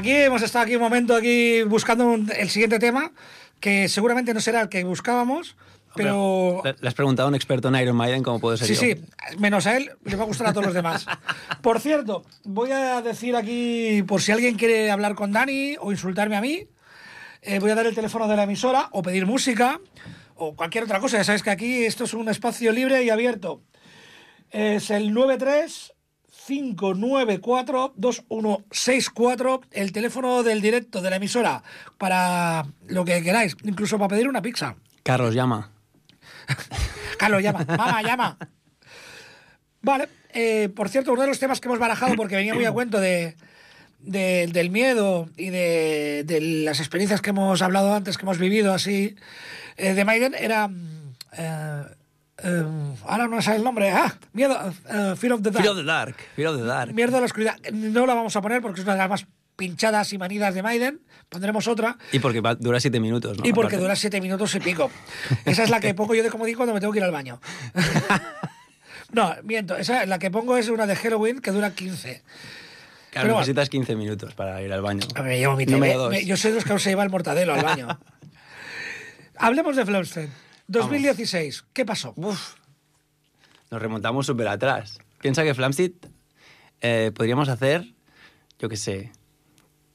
Aquí 0.00 0.12
hemos 0.12 0.42
estado 0.42 0.64
aquí 0.64 0.74
un 0.76 0.82
momento 0.82 1.14
aquí 1.14 1.62
buscando 1.62 2.06
un- 2.06 2.30
el 2.36 2.48
siguiente 2.50 2.78
tema, 2.78 3.12
que 3.60 3.88
seguramente 3.88 4.34
no 4.34 4.40
será 4.40 4.62
el 4.62 4.68
que 4.68 4.82
buscábamos, 4.84 5.56
pero... 5.94 6.62
Le, 6.64 6.88
has 6.88 6.94
preguntado 6.94 7.26
a 7.26 7.30
un 7.30 7.34
experto 7.34 7.68
en 7.68 7.74
Iron 7.76 7.96
Maiden 7.96 8.22
cómo 8.22 8.38
puedo 8.40 8.56
ser 8.56 8.68
Sí, 8.68 8.74
yo. 8.74 8.80
sí, 8.80 8.94
menos 9.38 9.66
a 9.66 9.76
él, 9.76 9.90
le 10.04 10.16
va 10.16 10.22
a 10.22 10.26
gustar 10.26 10.46
a 10.46 10.52
todos 10.52 10.66
los 10.66 10.74
demás. 10.74 11.06
Por 11.62 11.80
cierto, 11.80 12.24
voy 12.44 12.70
a 12.72 13.02
decir 13.02 13.34
aquí, 13.36 14.02
por 14.06 14.22
si 14.22 14.32
alguien 14.32 14.56
quiere 14.56 14.90
hablar 14.90 15.14
con 15.14 15.32
Dani 15.32 15.76
o 15.80 15.90
insultarme 15.92 16.36
a 16.36 16.40
mí, 16.40 16.66
eh, 17.42 17.58
voy 17.58 17.70
a 17.70 17.74
dar 17.74 17.86
el 17.86 17.94
teléfono 17.94 18.28
de 18.28 18.36
la 18.36 18.44
emisora 18.44 18.88
o 18.92 19.02
pedir 19.02 19.26
música 19.26 19.80
o 20.36 20.54
cualquier 20.54 20.84
otra 20.84 21.00
cosa. 21.00 21.16
Ya 21.18 21.24
sabes 21.24 21.42
que 21.42 21.50
aquí 21.50 21.84
esto 21.84 22.04
es 22.04 22.14
un 22.14 22.28
espacio 22.28 22.70
libre 22.72 23.02
y 23.02 23.10
abierto. 23.10 23.62
Es 24.50 24.90
el 24.90 25.12
93 25.12 25.92
594 26.50 27.92
2164, 27.96 29.60
el 29.70 29.92
teléfono 29.92 30.42
del 30.42 30.60
directo 30.60 31.00
de 31.00 31.08
la 31.10 31.16
emisora 31.16 31.62
para 31.96 32.66
lo 32.88 33.04
que 33.04 33.22
queráis, 33.22 33.56
incluso 33.62 33.98
para 33.98 34.08
pedir 34.08 34.26
una 34.28 34.42
pizza. 34.42 34.74
Carlos, 35.04 35.32
llama. 35.32 35.70
Carlos, 37.18 37.40
llama. 37.42 37.64
Mamá, 37.68 38.02
llama. 38.02 38.36
Vale. 39.82 40.08
eh, 40.32 40.68
por 40.74 40.88
cierto, 40.88 41.12
uno 41.12 41.22
de 41.22 41.28
los 41.28 41.38
temas 41.38 41.60
que 41.60 41.68
hemos 41.68 41.78
barajado, 41.78 42.16
porque 42.16 42.34
venía 42.34 42.54
muy 42.54 42.64
a 42.64 42.72
cuento 42.72 42.98
de, 43.00 43.36
de- 44.00 44.48
del 44.52 44.70
miedo 44.70 45.28
y 45.36 45.50
de, 45.50 46.24
de 46.26 46.40
las 46.64 46.80
experiencias 46.80 47.20
que 47.20 47.30
hemos 47.30 47.62
hablado 47.62 47.94
antes, 47.94 48.16
que 48.18 48.22
hemos 48.24 48.38
vivido 48.38 48.74
así, 48.74 49.14
eh, 49.76 49.94
de 49.94 50.04
Maiden, 50.04 50.34
era... 50.34 50.66
mm, 50.66 51.14
eh, 51.38 51.82
eh, 52.42 52.64
ahora 53.06 53.24
no 53.28 53.36
me 53.36 53.42
sale 53.42 53.56
el 53.58 53.64
nombre. 53.64 53.90
Ah, 53.90 54.14
miedo. 54.32 54.56
eh, 54.88 55.14
Fear 55.16 55.32
of 55.34 55.42
the 55.42 55.50
Dark. 55.50 55.62
Fear 55.62 55.70
of 55.72 55.76
the 55.78 55.84
Dark. 55.84 56.16
Fear 56.36 56.48
of 56.48 56.56
the 56.58 56.64
Dark. 56.64 56.92
Mierda 56.94 57.14
de 57.16 57.20
la 57.20 57.26
oscuridad. 57.26 57.56
No 57.72 58.06
la 58.06 58.14
vamos 58.14 58.34
a 58.36 58.40
poner 58.42 58.60
porque 58.62 58.80
es 58.80 58.84
una 58.86 58.94
de 58.94 58.98
las 59.00 59.08
más 59.10 59.26
pinchadas 59.56 60.12
y 60.12 60.18
manidas 60.18 60.54
de 60.54 60.62
Maiden. 60.62 61.00
Pondremos 61.28 61.68
otra. 61.68 61.98
Y 62.12 62.18
porque 62.18 62.40
va- 62.40 62.54
dura 62.54 62.80
siete 62.80 62.98
minutos, 63.00 63.38
¿no? 63.38 63.44
Y 63.46 63.52
porque 63.52 63.74
Aparte. 63.76 63.82
dura 63.82 63.94
siete 63.96 64.20
minutos 64.20 64.54
y 64.54 64.60
pico. 64.60 64.90
Esa 65.44 65.64
es 65.64 65.70
la 65.70 65.80
que 65.80 65.92
pongo 65.94 66.14
yo 66.14 66.22
de 66.22 66.30
comodín 66.30 66.56
cuando 66.56 66.72
me 66.74 66.80
tengo 66.80 66.92
que 66.92 66.98
ir 66.98 67.04
al 67.04 67.12
baño. 67.12 67.40
no, 69.12 69.34
miento. 69.44 69.76
Esa, 69.76 70.06
la 70.06 70.18
que 70.18 70.30
pongo 70.30 70.56
es 70.56 70.68
una 70.68 70.86
de 70.86 70.96
Halloween 70.96 71.40
que 71.40 71.50
dura 71.50 71.72
15. 71.74 72.22
Claro, 73.10 73.26
Pero 73.26 73.38
necesitas 73.38 73.68
15 73.68 73.96
minutos 73.96 74.34
para 74.34 74.62
ir 74.62 74.72
al 74.72 74.82
baño. 74.82 75.00
Ver, 75.16 75.36
llevo 75.38 75.56
mi 75.56 75.66
TV. 75.66 75.96
Me- 76.08 76.24
Yo 76.24 76.36
soy 76.36 76.52
de 76.52 76.56
los 76.56 76.64
que 76.64 76.70
aún 76.70 76.80
se 76.80 76.90
lleva 76.90 77.02
el 77.02 77.10
mortadelo 77.10 77.52
al 77.54 77.62
baño. 77.64 77.88
Hablemos 79.36 79.74
de 79.76 79.84
Flamstead. 79.84 80.28
2016. 80.70 81.64
¿Qué 81.72 81.84
pasó? 81.84 82.12
Uf, 82.16 82.54
nos 83.70 83.82
remontamos 83.82 84.26
súper 84.26 84.48
atrás. 84.48 84.98
Piensa 85.20 85.42
que 85.42 85.54
Flamsteed 85.54 85.92
eh, 86.80 87.12
podríamos 87.14 87.48
hacer, 87.48 87.84
yo 88.58 88.68
qué 88.68 88.76
sé, 88.76 89.12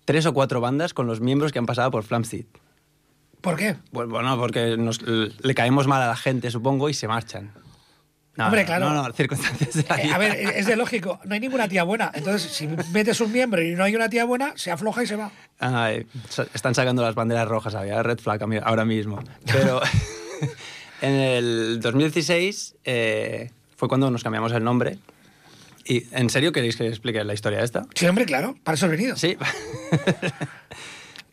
tres 0.06 0.26
o 0.26 0.34
cuatro 0.34 0.62
bandas 0.62 0.94
con 0.94 1.08
los 1.08 1.20
miembros 1.20 1.52
que 1.52 1.60
han 1.60 1.66
pasado 1.66 1.92
por 1.92 2.04
Flamsteed. 2.04 2.46
¿Por 3.42 3.56
qué? 3.58 3.76
Pues, 3.92 4.08
Bueno, 4.08 4.38
porque 4.38 4.76
nos, 4.78 5.02
le 5.02 5.56
caemos 5.56 5.88
mal 5.88 6.02
a 6.02 6.08
la 6.08 6.16
gente, 6.16 6.52
supongo, 6.52 6.90
y 6.90 6.94
se 6.94 7.08
marchan. 7.08 7.54
No, 8.36 8.46
Hombre, 8.46 8.66
claro. 8.66 8.90
No, 8.90 9.04
no, 9.04 9.14
circunstancias 9.14 9.78
Eh, 9.98 10.12
a 10.14 10.18
ver, 10.18 10.36
es 10.36 10.66
de 10.66 10.76
lógico. 10.76 11.22
No 11.24 11.36
hay 11.36 11.40
ninguna 11.40 11.70
tía 11.70 11.84
buena. 11.84 12.12
Entonces, 12.14 12.52
si 12.52 12.68
metes 12.92 13.22
un 13.22 13.32
miembro 13.32 13.62
y 13.62 13.76
no 13.76 13.84
hay 13.86 13.96
una 13.96 14.10
tía 14.10 14.26
buena, 14.26 14.52
se 14.58 14.72
afloja 14.72 15.04
y 15.04 15.08
se 15.08 15.16
va. 15.16 15.32
Ay, 15.60 16.06
están 16.54 16.76
sacando 16.76 17.02
las 17.02 17.16
banderas 17.16 17.48
rojas, 17.48 17.76
había 17.76 18.04
red 18.04 18.20
flag 18.20 18.42
ahora 18.64 18.84
mismo. 18.84 19.24
Pero 19.46 19.80
en 21.02 21.14
el 21.14 21.80
2016 21.82 22.76
eh, 22.84 23.52
fue 23.76 23.88
cuando 23.88 24.10
nos 24.12 24.24
cambiamos 24.24 24.52
el 24.52 24.64
nombre. 24.64 24.98
¿Y 25.86 26.04
en 26.12 26.30
serio 26.30 26.52
queréis 26.52 26.76
que 26.78 26.88
explique 26.88 27.24
la 27.24 27.34
historia 27.34 27.62
esta? 27.62 27.86
Sí, 27.94 28.08
hombre, 28.08 28.26
claro. 28.26 28.56
Para 28.64 28.76
eso 28.76 28.88
he 28.88 28.90
venido. 28.90 29.16
Sí. 29.16 29.38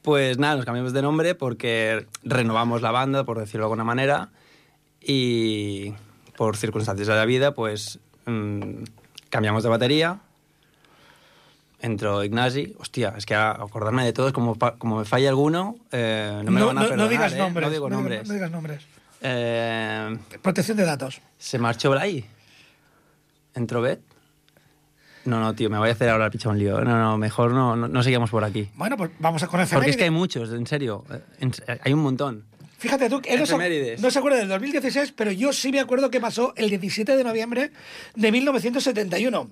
pues 0.03 0.39
nada, 0.39 0.57
nos 0.57 0.67
cambiamos 0.67 0.93
de 0.93 1.01
nombre 1.01 1.35
porque 1.35 2.07
renovamos 2.23 2.83
la 2.83 2.91
banda, 2.91 3.25
por 3.25 3.39
decirlo 3.39 3.63
de 3.63 3.67
alguna 3.67 3.85
manera, 3.85 4.31
y 5.01 5.95
por 6.37 6.57
circunstancias 6.57 7.09
de 7.09 7.15
la 7.15 7.25
vida, 7.25 7.55
pues 7.55 7.99
mm, 8.27 8.83
cambiamos 9.31 9.63
de 9.63 9.69
batería. 9.71 10.21
Entró 11.83 12.23
Ignasi. 12.25 12.75
Hostia, 12.79 13.13
es 13.19 13.27
que 13.27 13.35
acordarme 13.35 14.05
de 14.05 14.13
todos, 14.13 14.33
como, 14.33 14.57
como 14.79 15.01
me 15.01 15.05
falla 15.05 15.29
alguno, 15.29 15.77
eh, 15.91 16.41
no 16.45 16.51
me 16.53 16.61
lo 16.61 16.67
van 16.69 16.79
a 16.79 16.83
no 16.83 16.89
perdonar, 16.89 17.11
digas 17.11 17.33
¿eh? 17.35 17.39
nombres. 17.39 17.67
No 17.67 17.71
digo 17.73 17.87
digas- 17.89 17.99
nombres. 17.99 18.29
no 18.29 18.35
digas 18.35 18.51
nombres. 18.51 18.83
Eh, 19.21 20.17
Protección 20.41 20.77
de 20.77 20.85
datos. 20.85 21.21
¿Se 21.39 21.59
marchó 21.59 21.91
Blay? 21.91 22.25
¿Entró 23.55 23.83
Bet? 23.83 24.01
No, 25.25 25.39
no, 25.41 25.55
tío, 25.55 25.71
me 25.71 25.79
voy 25.79 25.89
a 25.89 25.93
hacer 25.93 26.09
ahora 26.09 26.25
el 26.27 26.31
pichón 26.33 26.59
lío. 26.59 26.81
No, 26.81 26.99
no, 26.99 27.19
mejor 27.19 27.53
no, 27.53 27.77
no, 27.77 27.87
no 27.87 28.03
sigamos 28.03 28.31
por 28.31 28.43
aquí. 28.45 28.69
Bueno, 28.75 28.97
pues 28.97 29.11
vamos 29.21 29.43
a 29.43 29.47
con 29.47 29.65
Porque 29.73 29.91
es 29.91 29.97
que 29.97 30.05
hay 30.05 30.11
muchos, 30.11 30.53
en 30.53 30.67
serio. 30.67 31.05
En- 31.39 31.53
hay 31.85 31.93
un 31.93 32.01
montón. 32.01 32.45
Fíjate 32.79 33.09
tú, 33.09 33.23
él 33.27 33.39
no 33.39 33.47
se, 33.47 33.97
no 34.01 34.11
se 34.11 34.19
acuerda 34.19 34.39
del 34.39 34.49
2016, 34.49 35.13
pero 35.17 35.31
yo 35.31 35.53
sí 35.53 35.71
me 35.71 35.79
acuerdo 35.79 36.11
que 36.11 36.21
pasó 36.21 36.53
el 36.57 36.69
17 36.69 37.17
de 37.17 37.23
noviembre 37.23 37.71
de 38.17 38.33
1971. 38.33 39.49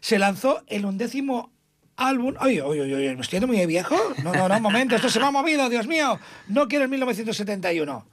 Se 0.00 0.18
lanzó 0.18 0.62
el 0.66 0.84
undécimo 0.84 1.50
álbum. 1.96 2.34
Oye, 2.40 2.62
oye, 2.62 2.82
oye, 2.82 3.14
¿me 3.14 3.22
estoy 3.22 3.38
yendo 3.38 3.46
muy 3.46 3.64
viejo? 3.66 3.96
No, 4.22 4.32
no, 4.32 4.48
no, 4.48 4.56
un 4.56 4.62
momento, 4.62 4.96
esto 4.96 5.08
se 5.08 5.20
me 5.20 5.26
ha 5.26 5.30
movido, 5.30 5.68
Dios 5.68 5.86
mío. 5.86 6.18
No 6.48 6.68
quiero 6.68 6.84
el 6.84 6.90
1971. 6.90 8.06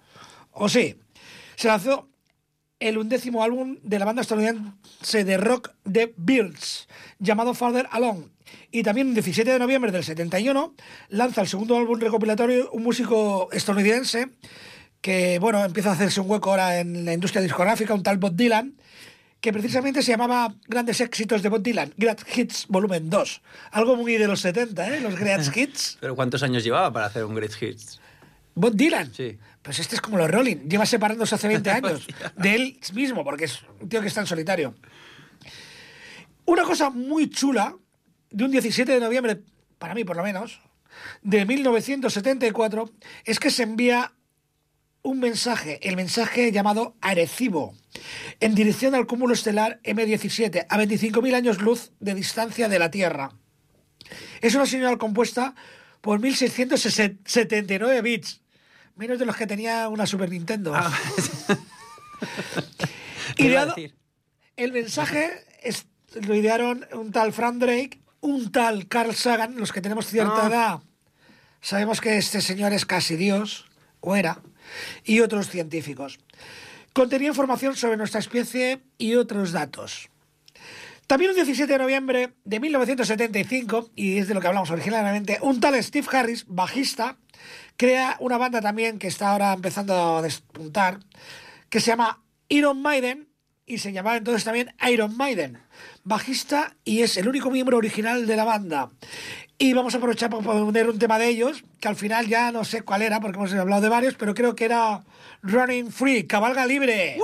¿O 0.51 0.69
sí? 0.69 0.95
Se 1.55 1.67
lanzó 1.67 2.09
el 2.79 2.97
undécimo 2.97 3.43
álbum 3.43 3.77
de 3.83 3.99
la 3.99 4.05
banda 4.05 4.23
estadounidense 4.23 5.23
de 5.23 5.37
rock 5.37 5.71
The 5.89 6.13
Beards, 6.17 6.87
llamado 7.19 7.53
Farther 7.53 7.87
Along. 7.91 8.25
Y 8.71 8.83
también 8.83 9.09
el 9.09 9.13
17 9.13 9.51
de 9.51 9.59
noviembre 9.59 9.91
del 9.91 10.03
71 10.03 10.73
lanza 11.09 11.41
el 11.41 11.47
segundo 11.47 11.77
álbum 11.77 11.99
recopilatorio, 11.99 12.71
un 12.71 12.83
músico 12.83 13.49
estadounidense 13.51 14.29
que, 14.99 15.39
bueno, 15.39 15.63
empieza 15.63 15.89
a 15.89 15.93
hacerse 15.93 16.21
un 16.21 16.29
hueco 16.29 16.51
ahora 16.51 16.79
en 16.79 17.05
la 17.05 17.13
industria 17.13 17.41
discográfica, 17.41 17.93
un 17.93 18.03
tal 18.03 18.17
Bob 18.17 18.35
Dylan, 18.35 18.75
que 19.41 19.51
precisamente 19.51 20.03
se 20.03 20.11
llamaba 20.11 20.53
Grandes 20.67 21.01
Éxitos 21.01 21.41
de 21.41 21.49
Bob 21.49 21.63
Dylan, 21.63 21.93
Great 21.97 22.21
Hits 22.35 22.67
Volumen 22.69 23.09
2. 23.09 23.41
Algo 23.71 23.95
muy 23.95 24.17
de 24.17 24.27
los 24.27 24.39
70, 24.41 24.95
¿eh? 24.95 25.01
Los 25.01 25.15
Great 25.15 25.41
Hits. 25.55 25.97
¿Pero 25.99 26.15
cuántos 26.15 26.43
años 26.43 26.63
llevaba 26.63 26.93
para 26.93 27.07
hacer 27.07 27.25
un 27.25 27.33
Great 27.33 27.51
Hits? 27.59 27.99
Bob 28.53 28.75
Dylan. 28.75 29.11
Sí. 29.13 29.39
Pues 29.63 29.79
este 29.79 29.95
es 29.95 30.01
como 30.01 30.17
los 30.17 30.29
Rolling. 30.29 30.69
Lleva 30.69 30.85
separándose 30.85 31.33
hace 31.33 31.47
20 31.47 31.69
años 31.71 32.07
de 32.37 32.55
él 32.55 32.79
mismo, 32.93 33.23
porque 33.23 33.45
es 33.45 33.63
un 33.79 33.89
tío 33.89 33.99
que 34.01 34.07
está 34.07 34.21
en 34.21 34.27
solitario. 34.27 34.75
Una 36.45 36.63
cosa 36.63 36.91
muy 36.91 37.29
chula 37.29 37.75
de 38.29 38.43
un 38.45 38.51
17 38.51 38.91
de 38.91 38.99
noviembre, 38.99 39.41
para 39.79 39.95
mí 39.95 40.03
por 40.03 40.17
lo 40.17 40.23
menos, 40.23 40.61
de 41.23 41.45
1974, 41.45 42.91
es 43.25 43.39
que 43.39 43.49
se 43.49 43.63
envía 43.63 44.11
un 45.03 45.19
mensaje, 45.19 45.79
el 45.87 45.95
mensaje 45.95 46.51
llamado 46.51 46.95
Arecibo, 47.01 47.73
en 48.39 48.53
dirección 48.55 48.93
al 48.95 49.07
cúmulo 49.07 49.33
estelar 49.33 49.79
M17, 49.83 50.65
a 50.69 50.77
25.000 50.77 51.35
años 51.35 51.61
luz 51.61 51.91
de 51.99 52.13
distancia 52.15 52.69
de 52.69 52.79
la 52.79 52.91
Tierra. 52.91 53.31
Es 54.41 54.55
una 54.55 54.65
señal 54.65 54.97
compuesta 54.97 55.55
por 56.01 56.19
1679 56.19 58.01
bits, 58.01 58.41
menos 58.95 59.17
de 59.19 59.25
los 59.25 59.35
que 59.35 59.47
tenía 59.47 59.87
una 59.89 60.05
Super 60.05 60.29
Nintendo. 60.29 60.73
¿Qué 63.35 63.43
iba 63.45 63.61
a 63.61 63.63
Ideado- 63.65 63.75
decir? 63.75 63.95
el 64.57 64.71
mensaje 64.73 65.31
es- 65.63 65.85
lo 66.27 66.35
idearon 66.35 66.85
un 66.93 67.11
tal 67.11 67.33
Frank 67.33 67.55
Drake, 67.57 68.01
un 68.19 68.51
tal 68.51 68.87
Carl 68.87 69.15
Sagan, 69.15 69.57
los 69.57 69.71
que 69.71 69.81
tenemos 69.81 70.05
cierta 70.07 70.45
Ah. 70.45 70.47
edad. 70.47 70.79
Sabemos 71.61 72.01
que 72.01 72.17
este 72.17 72.41
señor 72.41 72.73
es 72.73 72.85
casi 72.85 73.15
Dios, 73.15 73.65
o 73.99 74.15
era, 74.15 74.41
y 75.03 75.19
otros 75.19 75.49
científicos. 75.49 76.19
Contenía 76.93 77.29
información 77.29 77.75
sobre 77.75 77.97
nuestra 77.97 78.19
especie 78.19 78.81
y 78.97 79.15
otros 79.15 79.51
datos. 79.51 80.09
También 81.07 81.31
un 81.31 81.35
17 81.35 81.71
de 81.71 81.77
noviembre 81.79 82.33
de 82.45 82.59
1975, 82.59 83.89
y 83.95 84.17
es 84.17 84.27
de 84.27 84.33
lo 84.33 84.39
que 84.39 84.47
hablamos 84.47 84.71
originalmente, 84.71 85.39
un 85.41 85.59
tal 85.59 85.81
Steve 85.83 86.07
Harris, 86.09 86.45
bajista, 86.47 87.17
crea 87.75 88.15
una 88.19 88.37
banda 88.37 88.61
también 88.61 88.97
que 88.97 89.07
está 89.07 89.31
ahora 89.31 89.53
empezando 89.53 90.17
a 90.17 90.21
despuntar, 90.21 90.99
que 91.69 91.79
se 91.79 91.87
llama 91.87 92.23
Iron 92.47 92.81
Maiden, 92.81 93.27
y 93.71 93.77
se 93.77 93.93
llamaba 93.93 94.17
entonces 94.17 94.43
también 94.43 94.73
Iron 94.91 95.15
Maiden, 95.15 95.57
bajista 96.03 96.75
y 96.83 97.03
es 97.03 97.15
el 97.15 97.29
único 97.29 97.49
miembro 97.49 97.77
original 97.77 98.27
de 98.27 98.35
la 98.35 98.43
banda. 98.43 98.91
Y 99.57 99.71
vamos 99.73 99.93
a 99.93 99.97
aprovechar 99.97 100.29
para 100.29 100.43
poner 100.43 100.89
un 100.89 100.99
tema 100.99 101.17
de 101.17 101.29
ellos, 101.29 101.63
que 101.79 101.87
al 101.87 101.95
final 101.95 102.27
ya 102.27 102.51
no 102.51 102.65
sé 102.65 102.81
cuál 102.81 103.01
era, 103.01 103.21
porque 103.21 103.37
hemos 103.37 103.53
hablado 103.53 103.81
de 103.81 103.89
varios, 103.89 104.15
pero 104.15 104.33
creo 104.33 104.55
que 104.55 104.65
era 104.65 105.03
Running 105.41 105.89
Free, 105.89 106.27
Cabalga 106.27 106.65
Libre. 106.65 107.17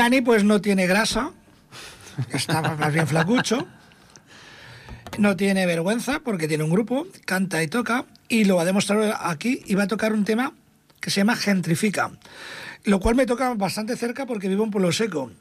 Dani 0.00 0.22
pues 0.22 0.44
no 0.44 0.62
tiene 0.62 0.86
grasa, 0.86 1.30
está 2.32 2.62
más 2.62 2.90
bien 2.90 3.06
flacucho, 3.06 3.66
no 5.18 5.36
tiene 5.36 5.66
vergüenza 5.66 6.20
porque 6.20 6.48
tiene 6.48 6.64
un 6.64 6.70
grupo, 6.70 7.06
canta 7.26 7.62
y 7.62 7.68
toca, 7.68 8.06
y 8.26 8.44
lo 8.44 8.56
va 8.56 8.62
a 8.62 8.64
demostrar 8.64 9.18
aquí 9.20 9.62
y 9.66 9.74
va 9.74 9.82
a 9.82 9.88
tocar 9.88 10.14
un 10.14 10.24
tema 10.24 10.54
que 11.00 11.10
se 11.10 11.20
llama 11.20 11.36
Gentrifica, 11.36 12.12
lo 12.84 12.98
cual 12.98 13.14
me 13.14 13.26
toca 13.26 13.52
bastante 13.52 13.94
cerca 13.94 14.24
porque 14.24 14.48
vivo 14.48 14.64
en 14.64 14.70
Pueblo 14.70 14.90
Seco. 14.90 15.32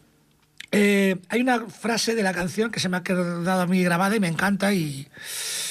Eh, 0.74 1.16
hay 1.30 1.40
una 1.40 1.62
frase 1.62 2.14
de 2.14 2.24
la 2.24 2.34
canción 2.34 2.70
que 2.70 2.82
se 2.82 2.90
me 2.90 2.98
ha 2.98 3.02
quedado 3.02 3.62
a 3.62 3.66
mí 3.66 3.82
grabada 3.82 4.18
y 4.18 4.20
me 4.20 4.28
encanta 4.28 4.74
y 4.74 5.08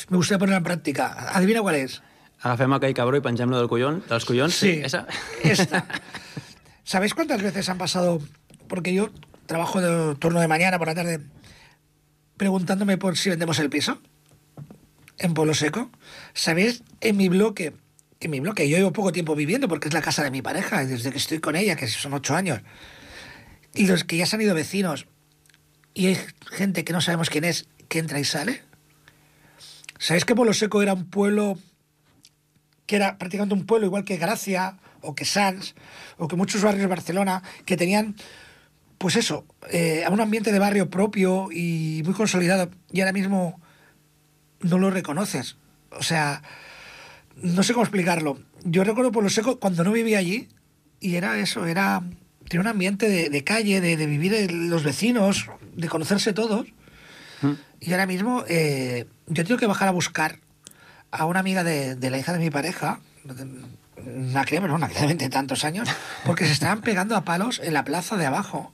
me 0.09 0.17
gustaría 0.17 0.39
ponerla 0.39 0.57
en 0.57 0.65
práctica. 0.65 1.29
Adivina 1.35 1.61
cuál 1.61 1.75
es. 1.75 2.01
Agafem 2.41 2.73
aquell 2.73 2.95
cabró 2.95 3.19
i 3.19 3.21
pengem-lo 3.21 3.59
del 3.59 3.69
collon, 3.69 4.01
dels 4.09 4.25
collons. 4.25 4.55
Sí, 4.55 4.81
Esa? 4.83 5.07
esta. 5.43 5.85
¿Sabéis 6.85 7.13
cuántas 7.13 7.43
veces 7.43 7.69
han 7.69 7.77
pasado? 7.77 8.23
Porque 8.69 8.95
yo 8.95 9.11
trabajo 9.47 9.81
de 9.81 10.15
turno 10.17 10.41
de 10.41 10.49
mañana 10.49 10.79
por 10.79 10.89
la 10.89 10.95
tarde 10.95 11.21
preguntándome 12.37 12.99
por 12.99 13.17
si 13.17 13.31
vendemos 13.31 13.59
el 13.59 13.71
piso 13.71 14.01
en 15.19 15.35
Pueblo 15.35 15.55
Seco. 15.55 15.91
¿Sabéis? 16.35 16.83
En 17.01 17.17
mi 17.17 17.29
bloque, 17.29 17.73
en 18.21 18.31
mi 18.31 18.41
bloque, 18.41 18.69
yo 18.69 18.77
llevo 18.77 18.93
poco 18.93 19.13
tiempo 19.13 19.35
viviendo 19.35 19.69
porque 19.69 19.89
es 19.89 19.95
la 19.95 20.03
casa 20.03 20.23
de 20.23 20.31
mi 20.31 20.43
pareja, 20.43 20.85
desde 20.85 21.11
que 21.11 21.19
estoy 21.19 21.41
con 21.41 21.57
ella, 21.57 21.77
que 21.77 21.89
son 21.89 22.15
ocho 22.15 22.35
años. 22.35 22.61
Y 23.75 23.87
los 23.87 24.05
que 24.05 24.17
ya 24.17 24.27
se 24.27 24.37
han 24.37 24.43
ido 24.43 24.55
vecinos 24.55 25.07
y 25.95 26.07
hay 26.07 26.19
gente 26.53 26.85
que 26.85 26.93
no 26.93 27.01
sabemos 27.01 27.29
quién 27.29 27.45
es, 27.45 27.67
que 27.89 27.99
entra 27.99 28.21
y 28.21 28.25
sale. 28.25 28.63
¿Sabéis 29.99 30.25
que 30.25 30.37
Pueblo 30.37 30.55
Seco 30.55 30.81
era 30.81 30.95
un 30.95 31.11
pueblo 31.11 31.59
que 32.87 32.97
era 32.97 33.19
prácticamente 33.19 33.55
un 33.55 33.67
pueblo 33.67 33.87
igual 33.87 34.05
que 34.05 34.17
Gracia 34.17 34.79
o 35.03 35.15
que 35.15 35.25
Sans 35.25 35.75
o 36.17 36.29
que 36.29 36.37
muchos 36.37 36.63
barrios 36.63 36.83
de 36.83 36.87
Barcelona 36.87 37.43
que 37.67 37.77
tenían 37.77 38.15
pues 38.99 39.17
eso, 39.17 39.45
eh, 39.71 40.05
un 40.11 40.21
ambiente 40.21 40.53
de 40.53 40.59
barrio 40.59 40.91
propio 40.91 41.49
y 41.53 42.03
muy 42.05 42.15
consolidado 42.15 42.71
y 42.93 43.01
ahora 43.01 43.13
mismo 43.13 43.61
no 44.61 44.79
lo 44.79 44.91
reconoces. 44.91 45.57
O 45.91 46.03
sea, 46.03 46.43
no 47.37 47.63
sé 47.63 47.73
cómo 47.73 47.85
explicarlo. 47.85 48.39
Yo 48.65 48.85
recuerdo 48.85 49.13
Pueblo 49.13 49.31
Seco 49.31 49.61
cuando 49.61 49.85
no 49.85 49.93
vivía 49.93 50.19
allí 50.19 50.49
y 51.01 51.15
era 51.15 51.39
eso, 51.39 51.67
era 51.67 52.03
tenía 52.49 52.63
un 52.63 52.69
ambiente 52.69 53.09
de, 53.09 53.31
de 53.31 53.45
calle, 53.45 53.81
de, 53.81 53.97
de 53.97 54.07
vivir 54.07 54.51
los 54.51 54.83
vecinos, 54.83 55.47
de 55.77 55.89
conocerse 55.89 56.33
todos. 56.33 56.67
Y 57.81 57.93
ahora 57.93 58.07
mismo 58.07 58.45
eh, 58.49 59.07
yo 59.29 59.45
tengo 59.45 59.61
que 59.61 59.67
bajar 59.67 59.87
a 59.87 59.93
buscar 59.93 60.41
a 61.13 61.25
una 61.27 61.39
amiga 61.41 61.63
de, 61.63 61.95
de 61.95 62.11
la 62.11 62.19
hija 62.19 62.33
de 62.33 62.41
mi 62.41 62.51
pareja, 62.51 63.01
una 64.05 64.45
cría, 64.45 64.61
pero 64.61 64.75
una 64.75 64.89
cría 64.89 65.03
de 65.03 65.07
20 65.07 65.29
tantos 65.29 65.65
años, 65.65 65.89
porque 66.27 66.47
se 66.47 66.53
estaban 66.53 66.81
pegando 66.81 67.15
a 67.17 67.25
palos 67.25 67.61
en 67.63 67.75
la 67.75 67.85
plaza 67.85 68.17
de 68.17 68.27
abajo. 68.27 68.73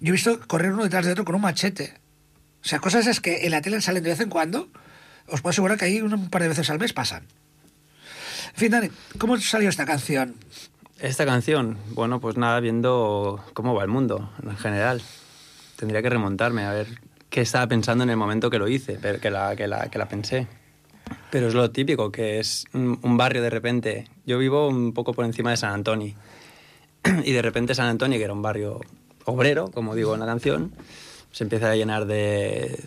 Yo 0.00 0.08
he 0.08 0.12
visto 0.12 0.40
correr 0.46 0.72
uno 0.72 0.84
detrás 0.84 1.04
de 1.04 1.12
otro 1.12 1.24
con 1.24 1.34
un 1.34 1.42
machete. 1.42 1.94
O 2.62 2.68
sea, 2.68 2.78
cosas 2.78 3.06
es 3.06 3.20
que 3.20 3.44
en 3.44 3.50
la 3.50 3.60
tele 3.60 3.80
salen 3.80 4.02
de 4.02 4.10
vez 4.10 4.20
en 4.20 4.30
cuando. 4.30 4.68
Os 5.28 5.42
puedo 5.42 5.50
asegurar 5.50 5.78
que 5.78 5.84
ahí 5.84 6.00
un 6.00 6.30
par 6.30 6.42
de 6.42 6.48
veces 6.48 6.68
al 6.70 6.78
mes 6.78 6.92
pasan. 6.92 7.24
En 8.48 8.56
fin, 8.56 8.70
Dani, 8.70 8.90
¿cómo 9.18 9.38
salió 9.38 9.68
esta 9.68 9.84
canción? 9.84 10.34
Esta 10.98 11.24
canción, 11.24 11.78
bueno, 11.90 12.20
pues 12.20 12.36
nada, 12.36 12.60
viendo 12.60 13.44
cómo 13.54 13.74
va 13.74 13.82
el 13.82 13.88
mundo 13.88 14.32
en 14.42 14.56
general. 14.56 15.02
Tendría 15.76 16.02
que 16.02 16.10
remontarme 16.10 16.64
a 16.64 16.72
ver 16.72 16.88
qué 17.28 17.42
estaba 17.42 17.66
pensando 17.66 18.04
en 18.04 18.10
el 18.10 18.16
momento 18.16 18.50
que 18.50 18.58
lo 18.58 18.68
hice, 18.68 18.98
que 19.20 19.30
la, 19.30 19.54
que 19.54 19.66
la, 19.66 19.88
que 19.88 19.98
la 19.98 20.08
pensé. 20.08 20.46
Pero 21.30 21.48
es 21.48 21.54
lo 21.54 21.70
típico, 21.70 22.10
que 22.10 22.38
es 22.38 22.64
un 22.72 23.16
barrio 23.16 23.42
de 23.42 23.50
repente. 23.50 24.08
Yo 24.26 24.38
vivo 24.38 24.68
un 24.68 24.92
poco 24.92 25.12
por 25.14 25.24
encima 25.24 25.50
de 25.50 25.56
San 25.56 25.72
Antonio. 25.72 26.14
Y 27.24 27.32
de 27.32 27.42
repente 27.42 27.74
San 27.74 27.86
Antonio, 27.86 28.18
que 28.18 28.24
era 28.24 28.32
un 28.32 28.42
barrio 28.42 28.80
obrero, 29.24 29.70
como 29.70 29.94
digo 29.94 30.14
en 30.14 30.20
la 30.20 30.26
canción, 30.26 30.72
se 31.32 31.44
empieza 31.44 31.70
a 31.70 31.76
llenar 31.76 32.06
de 32.06 32.80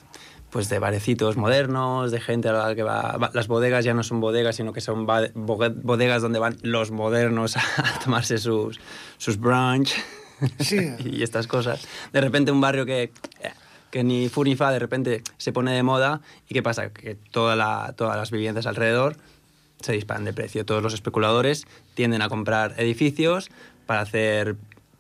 pues 0.49 0.69
de 0.69 0.77
barecitos 0.77 1.35
modernos, 1.35 2.11
de 2.11 2.21
gente 2.21 2.47
a 2.49 2.53
la 2.53 2.75
que 2.75 2.83
va, 2.83 3.17
va- 3.17 3.31
Las 3.33 3.47
bodegas 3.47 3.83
ya 3.83 3.95
no 3.95 4.03
son 4.03 4.19
bodegas, 4.19 4.55
sino 4.55 4.71
que 4.71 4.81
son 4.81 5.07
bodegas 5.07 6.21
donde 6.21 6.37
van 6.37 6.57
los 6.61 6.91
modernos 6.91 7.57
a 7.77 7.99
tomarse 8.03 8.37
sus, 8.37 8.79
sus 9.17 9.39
brunch 9.39 9.95
Sí. 10.59 10.77
y 10.99 11.23
estas 11.23 11.47
cosas. 11.47 11.87
De 12.11 12.21
repente 12.21 12.51
un 12.51 12.61
barrio 12.61 12.85
que, 12.85 13.11
que 13.89 14.03
ni 14.03 14.29
fu 14.29 14.43
ni 14.43 14.55
fa, 14.55 14.71
de 14.71 14.77
repente 14.77 15.23
se 15.37 15.51
pone 15.53 15.71
de 15.71 15.81
moda. 15.81 16.21
¿Y 16.47 16.53
qué 16.53 16.61
pasa? 16.61 16.91
Que 16.91 17.15
toda 17.15 17.55
la- 17.55 17.93
todas 17.97 18.15
las 18.17 18.29
viviendas 18.29 18.67
alrededor 18.67 19.15
se 19.81 19.93
disparan 19.93 20.23
de 20.23 20.33
precio. 20.33 20.65
Todos 20.67 20.83
los 20.83 20.93
especuladores 20.93 21.65
tienden 21.95 22.21
a 22.21 22.29
comprar 22.29 22.75
edificios 22.77 23.49
para 23.87 24.01
hacer 24.01 24.55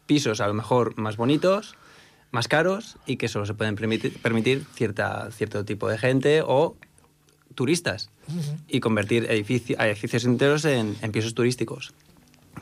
pisos 0.05 0.41
a 0.41 0.47
lo 0.47 0.53
mejor 0.53 0.97
más 0.99 1.17
bonitos, 1.17 1.75
más 2.31 2.47
caros 2.47 2.97
y 3.05 3.17
que 3.17 3.27
solo 3.27 3.45
se 3.45 3.53
pueden 3.53 3.75
permitir, 3.75 4.17
permitir 4.21 4.65
cierta, 4.75 5.29
cierto 5.31 5.63
tipo 5.65 5.87
de 5.89 5.97
gente 5.97 6.41
o 6.45 6.75
turistas 7.55 8.09
y 8.67 8.79
convertir 8.79 9.27
edifici- 9.29 9.75
a 9.77 9.87
edificios 9.87 10.25
enteros 10.25 10.65
en, 10.65 10.95
en 11.01 11.11
pisos 11.11 11.33
turísticos. 11.35 11.93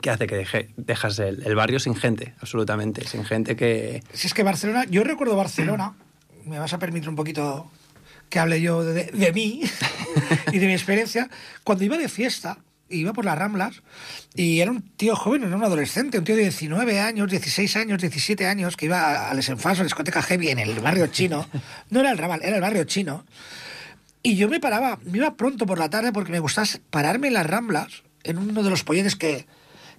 Que 0.01 0.09
hace 0.09 0.25
que 0.27 0.35
deje- 0.37 0.69
dejas 0.77 1.19
el, 1.19 1.43
el 1.45 1.55
barrio 1.55 1.79
sin 1.79 1.95
gente, 1.95 2.33
absolutamente, 2.41 3.05
sin 3.07 3.23
gente 3.25 3.55
que... 3.55 4.01
Si 4.13 4.27
es 4.27 4.33
que 4.33 4.41
Barcelona, 4.43 4.85
yo 4.89 5.03
recuerdo 5.03 5.35
Barcelona, 5.35 5.93
me 6.45 6.59
vas 6.59 6.73
a 6.73 6.79
permitir 6.79 7.09
un 7.09 7.15
poquito 7.15 7.69
que 8.29 8.39
hable 8.39 8.61
yo 8.61 8.83
de, 8.83 9.05
de 9.05 9.33
mí 9.33 9.61
y 10.51 10.57
de 10.59 10.65
mi 10.67 10.73
experiencia, 10.73 11.29
cuando 11.63 11.83
iba 11.83 11.97
de 11.97 12.07
fiesta, 12.09 12.57
iba 12.91 13.13
por 13.13 13.25
las 13.25 13.37
Ramblas 13.37 13.81
y 14.35 14.59
era 14.59 14.71
un 14.71 14.81
tío 14.81 15.15
joven, 15.15 15.43
era 15.43 15.55
un 15.55 15.63
adolescente, 15.63 16.19
un 16.19 16.23
tío 16.23 16.35
de 16.35 16.43
19 16.43 16.99
años, 16.99 17.29
16 17.29 17.75
años, 17.77 18.01
17 18.01 18.45
años, 18.47 18.77
que 18.77 18.85
iba 18.85 19.29
a, 19.29 19.33
Les 19.33 19.49
a 19.49 19.55
la 19.55 19.83
discoteca 19.83 20.21
Heavy 20.21 20.49
en 20.49 20.59
el 20.59 20.79
barrio 20.79 21.07
chino. 21.07 21.47
No 21.89 21.99
era 21.99 22.11
el 22.11 22.17
Ramal, 22.17 22.41
era 22.43 22.55
el 22.55 22.61
barrio 22.61 22.83
chino. 22.83 23.25
Y 24.23 24.35
yo 24.35 24.49
me 24.49 24.59
paraba, 24.59 24.99
me 25.03 25.17
iba 25.17 25.35
pronto 25.35 25.65
por 25.65 25.79
la 25.79 25.89
tarde 25.89 26.11
porque 26.11 26.31
me 26.31 26.39
gustaba 26.39 26.67
pararme 26.89 27.27
en 27.27 27.33
las 27.33 27.45
Ramblas, 27.45 28.03
en 28.23 28.37
uno 28.37 28.61
de 28.63 28.69
los 28.69 28.83
polletes 28.83 29.15
que, 29.15 29.47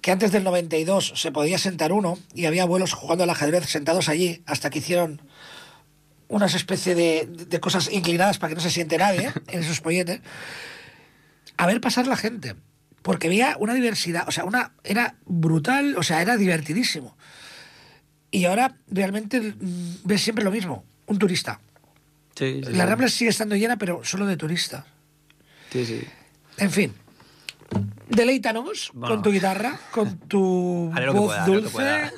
que 0.00 0.10
antes 0.10 0.30
del 0.32 0.44
92 0.44 1.14
se 1.16 1.32
podía 1.32 1.58
sentar 1.58 1.92
uno 1.92 2.18
y 2.34 2.46
había 2.46 2.62
abuelos 2.62 2.92
jugando 2.92 3.24
al 3.24 3.30
ajedrez 3.30 3.68
sentados 3.68 4.08
allí 4.08 4.42
hasta 4.46 4.70
que 4.70 4.78
hicieron 4.78 5.22
unas 6.28 6.54
especie 6.54 6.94
de, 6.94 7.26
de 7.26 7.60
cosas 7.60 7.90
inclinadas 7.92 8.38
para 8.38 8.50
que 8.50 8.54
no 8.54 8.60
se 8.60 8.70
siente 8.70 8.96
nadie 8.96 9.28
¿eh? 9.28 9.32
en 9.48 9.60
esos 9.60 9.80
polletes. 9.80 10.20
A 11.56 11.66
ver 11.66 11.80
pasar 11.80 12.06
la 12.06 12.16
gente. 12.16 12.54
Porque 13.02 13.26
había 13.26 13.56
una 13.58 13.74
diversidad, 13.74 14.28
o 14.28 14.30
sea, 14.30 14.44
una 14.44 14.72
era 14.84 15.16
brutal, 15.26 15.96
o 15.96 16.02
sea, 16.02 16.22
era 16.22 16.36
divertidísimo. 16.36 17.16
Y 18.30 18.44
ahora 18.46 18.76
realmente 18.88 19.40
mm, 19.40 19.96
ves 20.04 20.22
siempre 20.22 20.44
lo 20.44 20.50
mismo, 20.50 20.84
un 21.06 21.18
turista. 21.18 21.60
Sí, 22.34 22.60
sí, 22.64 22.72
La. 22.72 22.86
Rambla 22.86 23.08
sigue 23.08 23.30
estando 23.30 23.56
llena, 23.56 23.76
pero 23.76 24.02
solo 24.04 24.24
de 24.26 24.36
turistas. 24.36 24.84
Sí, 25.70 25.84
sí. 25.84 26.02
En 26.58 26.70
fin. 26.70 26.94
Deleítanos 28.08 28.90
Bueno. 28.94 29.14
con 29.14 29.22
tu 29.22 29.32
guitarra, 29.32 29.78
con 29.90 30.18
tu 30.28 30.90
voz 31.12 31.12
pueda, 31.12 31.46
dulce. 31.46 32.10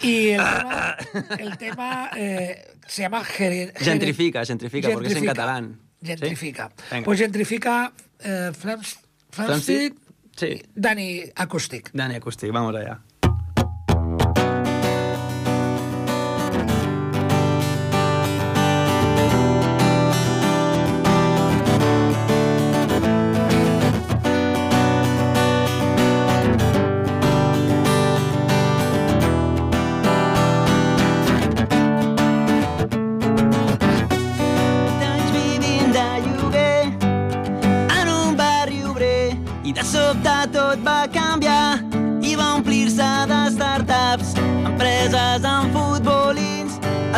y 0.02 0.28
el 0.30 0.38
tema, 0.38 0.96
el 1.38 1.58
tema 1.58 2.10
eh, 2.16 2.74
se 2.86 3.02
llama 3.02 3.24
Gentrifica, 3.24 4.44
gentrifica, 4.44 4.90
porque 4.90 5.08
es 5.08 5.16
en 5.16 5.24
catalán. 5.24 5.80
Gentrifica. 6.02 6.72
Pues 7.04 7.18
gentrifica 7.18 7.92
eh, 8.20 8.52
Flams, 8.56 8.98
Flamsteed, 9.30 9.94
Sí. 10.36 10.62
Dani 10.74 11.24
Acoustic. 11.34 11.90
Dani 11.92 12.14
Acoustic, 12.14 12.52
vamos 12.52 12.74
allá. 12.76 13.00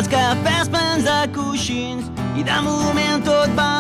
Els 0.01 0.09
cafès 0.09 0.69
plens 0.73 1.05
de 1.05 1.17
coixins 1.35 2.07
i 2.41 2.45
de 2.47 2.61
moment 2.65 3.21
tot 3.27 3.53
va 3.59 3.80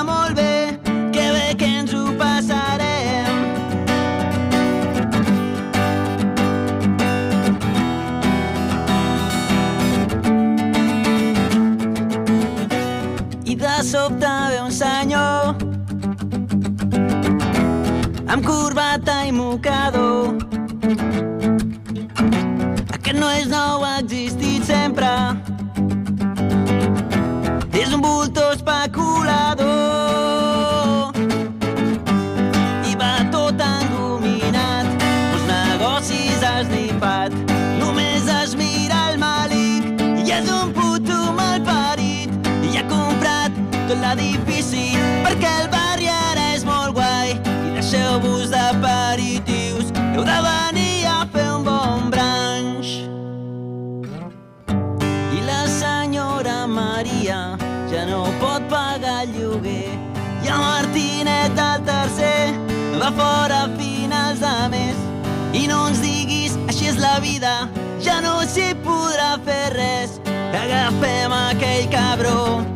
l'edifici 44.15 44.97
perquè 45.25 45.51
el 45.63 45.69
barri 45.71 46.09
ara 46.11 46.51
és 46.55 46.65
molt 46.67 46.95
guai 46.97 47.35
i 47.37 47.75
deixeu-vos 47.77 48.51
d'aperitius, 48.51 49.93
heu 50.15 50.25
de 50.27 50.39
venir 50.47 51.07
a 51.07 51.19
fer 51.33 51.47
un 51.55 51.65
bon 51.65 52.11
branch. 52.11 52.91
I 55.37 55.45
la 55.47 55.63
senyora 55.71 56.67
Maria 56.67 57.57
ja 57.93 58.07
no 58.09 58.25
pot 58.43 58.67
pagar 58.73 59.23
el 59.27 59.37
lloguer. 59.37 59.95
I 60.43 60.49
el 60.49 60.59
Martinet 60.65 61.63
el 61.67 61.87
tercer 61.87 62.51
va 62.99 63.13
fora 63.15 63.65
a 63.67 63.71
finals 63.77 64.43
de 64.43 64.57
mes. 64.75 65.07
I 65.53 65.67
no 65.71 65.87
ens 65.91 66.03
diguis, 66.03 66.59
així 66.67 66.91
és 66.91 66.99
la 66.99 67.19
vida, 67.23 67.69
ja 68.03 68.21
no 68.25 68.41
s'hi 68.43 68.73
podrà 68.87 69.37
fer 69.47 69.65
res. 69.77 70.19
Agafem 70.65 71.33
aquell 71.35 71.89
cabró 71.95 72.70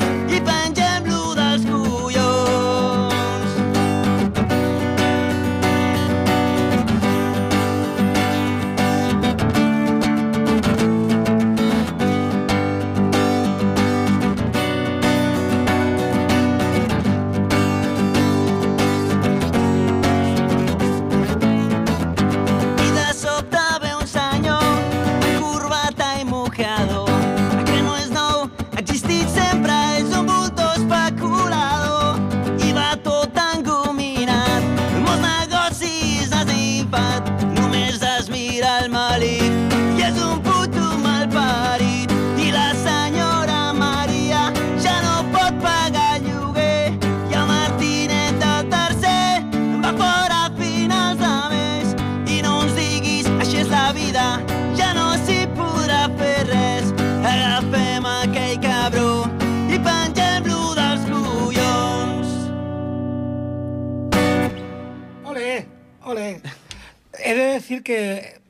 que, 67.85 68.41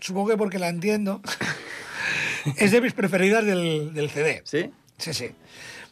supongo 0.00 0.28
que 0.30 0.36
porque 0.36 0.58
la 0.60 0.68
entiendo, 0.68 1.20
es 2.56 2.70
de 2.70 2.80
mis 2.80 2.92
preferidas 2.92 3.44
del, 3.44 3.92
del 3.94 4.10
CD. 4.10 4.42
¿Sí? 4.44 4.70
Sí, 4.98 5.12
sí. 5.14 5.30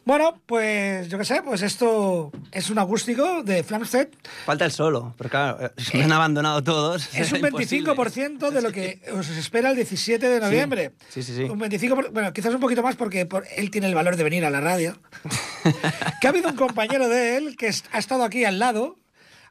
Bueno, 0.03 0.41
pues 0.47 1.09
yo 1.09 1.19
qué 1.19 1.25
sé, 1.25 1.43
pues 1.43 1.61
esto 1.61 2.31
es 2.51 2.71
un 2.71 2.79
acústico 2.79 3.43
de 3.43 3.63
Flamstead. 3.63 4.07
Falta 4.45 4.65
el 4.65 4.71
solo, 4.71 5.13
pero 5.15 5.29
claro, 5.29 5.63
eh, 5.63 5.69
me 5.93 6.03
han 6.05 6.11
abandonado 6.11 6.63
todos. 6.63 7.07
Es 7.13 7.31
un 7.31 7.37
era 7.37 7.49
imposible. 7.49 7.91
25% 7.91 8.49
de 8.49 8.61
lo 8.63 8.71
que 8.71 8.99
os 9.13 9.29
espera 9.29 9.69
el 9.69 9.75
17 9.75 10.27
de 10.27 10.39
noviembre. 10.39 10.93
Sí, 11.09 11.21
sí, 11.21 11.35
sí. 11.35 11.43
Un 11.43 11.59
25%, 11.59 11.93
por- 11.93 12.11
bueno, 12.11 12.33
quizás 12.33 12.51
un 12.51 12.59
poquito 12.61 12.81
más 12.81 12.95
porque 12.95 13.27
por- 13.27 13.45
él 13.55 13.69
tiene 13.69 13.87
el 13.87 13.93
valor 13.93 14.15
de 14.15 14.23
venir 14.23 14.43
a 14.43 14.49
la 14.49 14.59
radio. 14.59 14.97
que 16.19 16.25
ha 16.27 16.31
habido 16.31 16.49
un 16.49 16.55
compañero 16.55 17.07
de 17.07 17.37
él 17.37 17.55
que 17.55 17.67
ha 17.91 17.99
estado 17.99 18.23
aquí 18.23 18.43
al 18.43 18.57
lado, 18.57 18.97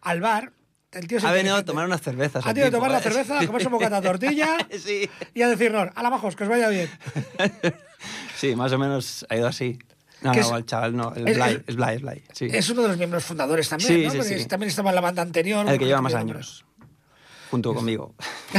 al 0.01 0.21
bar. 0.21 0.53
El 0.93 1.07
tío 1.07 1.19
Ha 1.23 1.31
venido 1.33 1.55
a 1.57 1.65
tomar 1.65 1.87
unas 1.87 2.01
cervezas. 2.01 2.45
Ha 2.45 2.49
tenido 2.53 2.67
que 2.67 2.71
tipo, 2.71 2.79
tomar 2.79 2.91
la 2.91 2.99
¿eh? 2.99 3.03
cerveza, 3.03 3.39
a 3.39 3.47
comerse 3.47 3.69
un 3.69 3.73
bocata 3.75 4.01
de 4.01 4.09
tortilla 4.09 4.57
sí. 4.79 5.09
y 5.35 5.43
a 5.43 5.49
decirnos, 5.49 5.89
a 5.95 6.03
la 6.03 6.11
majos, 6.11 6.35
que 6.37 6.43
os 6.45 6.49
vaya 6.51 6.69
bien. 6.69 6.91
Sí, 8.37 8.57
más 8.57 8.73
o 8.73 8.79
menos 8.79 9.27
ha 9.29 9.37
ido 9.37 9.47
así. 9.47 9.79
No, 10.23 10.33
no, 10.33 10.41
es- 10.41 10.51
el 10.51 10.65
chaval 10.65 10.97
no, 10.97 11.13
el 11.15 11.29
es- 11.29 11.37
Blay, 11.37 11.63
es- 11.67 11.77
Blay, 11.77 11.97
es 11.97 12.03
Blay. 12.03 12.25
Sí. 12.33 12.49
Es 12.51 12.71
uno 12.71 12.83
de 12.83 12.89
los 12.89 12.97
miembros 12.97 13.23
fundadores 13.23 13.69
también, 13.69 13.91
Sí, 13.91 14.05
¿no? 14.05 14.11
sí, 14.11 14.17
Porque 14.35 14.45
también 14.47 14.71
estaba 14.71 14.89
en 14.89 14.95
la 14.95 15.01
banda 15.03 15.21
anterior. 15.23 15.69
el 15.69 15.79
que 15.79 15.85
lleva 15.85 16.01
más 16.01 16.15
años, 16.15 16.65
junto 17.51 17.75
conmigo. 17.75 18.15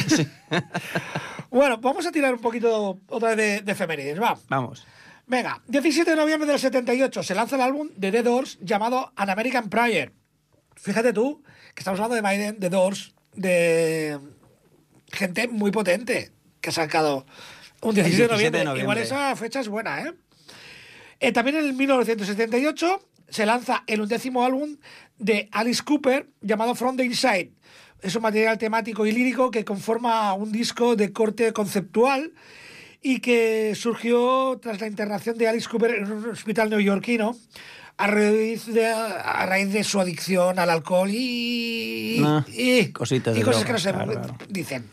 Bueno, 1.50 1.78
vamos 1.80 2.06
a 2.06 2.12
tirar 2.12 2.34
un 2.34 2.40
poquito 2.40 3.00
otra 3.10 3.30
vez 3.36 3.38
de, 3.38 3.62
de 3.62 3.72
efemérides, 3.74 4.22
va. 4.22 4.38
Vamos. 4.48 4.86
Venga, 5.28 5.62
17 5.68 6.12
de 6.12 6.16
noviembre 6.16 6.48
del 6.50 6.60
78 6.60 7.24
se 7.24 7.36
lanza 7.36 7.56
el 7.56 7.62
álbum 7.62 7.90
de 7.98 8.10
The 8.12 8.24
Doors 8.24 8.58
llamado 8.62 9.12
An 9.18 9.30
American 9.30 9.70
Prayer. 9.70 10.14
Fíjate 10.76 11.14
tú 11.14 11.44
que 11.74 11.82
estamos 11.82 12.00
hablando 12.00 12.16
de 12.16 12.22
Maiden, 12.22 12.60
The 12.60 12.70
Doors, 12.70 13.14
de 13.34 14.20
gente 15.12 15.48
muy 15.48 15.72
potente 15.72 16.32
que 16.60 16.70
ha 16.70 16.74
sacado 16.74 17.26
un 17.82 17.96
17, 17.96 18.22
de, 18.22 18.28
17 18.28 18.58
de 18.58 18.64
noviembre. 18.64 18.82
Igual 18.82 18.98
esa 18.98 19.36
fecha 19.36 19.60
es 19.60 19.68
buena, 19.68 20.02
¿eh? 20.02 20.14
Eh, 21.20 21.32
También 21.32 21.58
en 21.58 21.66
el 21.66 21.74
1978 21.74 23.00
se 23.30 23.46
lanza 23.46 23.84
el 23.88 24.02
undécimo 24.02 24.44
álbum 24.44 24.78
de 25.18 25.50
Alice 25.52 25.84
Cooper 25.84 26.28
llamado 26.42 26.76
From 26.76 26.98
the 26.98 27.06
Inside. 27.06 27.52
Es 28.02 28.16
un 28.16 28.24
material 28.24 28.58
temático 28.58 29.06
y 29.06 29.12
lírico 29.12 29.52
que 29.52 29.64
conforma 29.64 30.34
un 30.34 30.52
disco 30.52 30.96
de 30.96 31.14
corte 31.14 31.54
conceptual 31.54 32.34
y 33.02 33.20
que 33.20 33.74
surgió 33.76 34.60
tras 34.62 34.82
la 34.82 34.88
internación 34.88 35.38
de 35.38 35.48
Alice 35.48 35.70
Cooper 35.70 35.92
en 35.92 36.12
un 36.12 36.30
hospital 36.30 36.70
neoyorquino 36.70 37.36
a 38.04 38.08
raíz 38.08 38.66
de, 38.66 38.88
a 38.88 39.46
raíz 39.46 39.72
de 39.74 39.84
su 39.84 40.00
adicción 40.00 40.58
al 40.60 40.70
alcohol 40.70 41.10
y, 41.12 42.22
Ah, 42.24 42.46
y 42.48 42.88
cositas 42.92 43.38
y 43.38 43.42
cosas 43.42 43.64
que 43.66 43.72
no 43.74 43.78
se 43.80 43.92
claro, 43.94 44.12
claro. 44.12 44.38
dicen. 44.50 44.86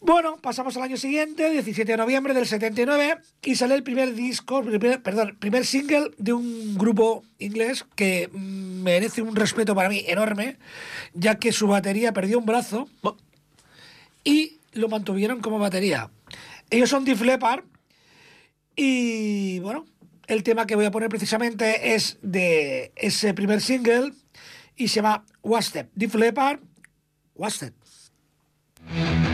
Bueno, 0.00 0.36
pasamos 0.36 0.76
al 0.76 0.82
año 0.82 0.98
siguiente, 0.98 1.48
17 1.48 1.92
de 1.92 1.96
noviembre 1.96 2.34
del 2.34 2.46
79, 2.46 3.16
y 3.42 3.54
sale 3.56 3.74
el 3.74 3.82
primer 3.82 4.14
disco, 4.14 4.62
primer- 4.62 5.02
perdón, 5.02 5.36
primer 5.40 5.64
single 5.64 6.10
de 6.18 6.34
un 6.34 6.74
grupo 6.76 7.24
inglés 7.38 7.86
que 7.96 8.28
merece 8.34 9.22
un 9.22 9.34
respeto 9.34 9.74
para 9.74 9.88
mí 9.88 10.04
enorme, 10.06 10.58
ya 11.14 11.36
que 11.36 11.52
su 11.52 11.66
batería 11.68 12.12
perdió 12.12 12.38
un 12.38 12.44
brazo 12.44 12.86
y 14.24 14.58
lo 14.72 14.88
mantuvieron 14.88 15.40
como 15.40 15.58
batería. 15.58 16.10
Ellos 16.68 16.90
son 16.90 17.06
Def 17.06 17.22
Leppard 17.22 17.64
y 18.76 19.58
bueno, 19.60 19.86
el 20.26 20.42
tema 20.42 20.66
que 20.66 20.76
voy 20.76 20.84
a 20.84 20.90
poner 20.90 21.08
precisamente 21.08 21.94
es 21.94 22.18
de 22.22 22.92
ese 22.96 23.34
primer 23.34 23.60
single 23.60 24.12
y 24.76 24.88
se 24.88 24.96
llama 24.96 25.24
Wasted. 25.42 25.86
Def 25.94 26.14
Leppard, 26.14 26.60
Wasted. 27.34 27.72
I've 28.86 29.33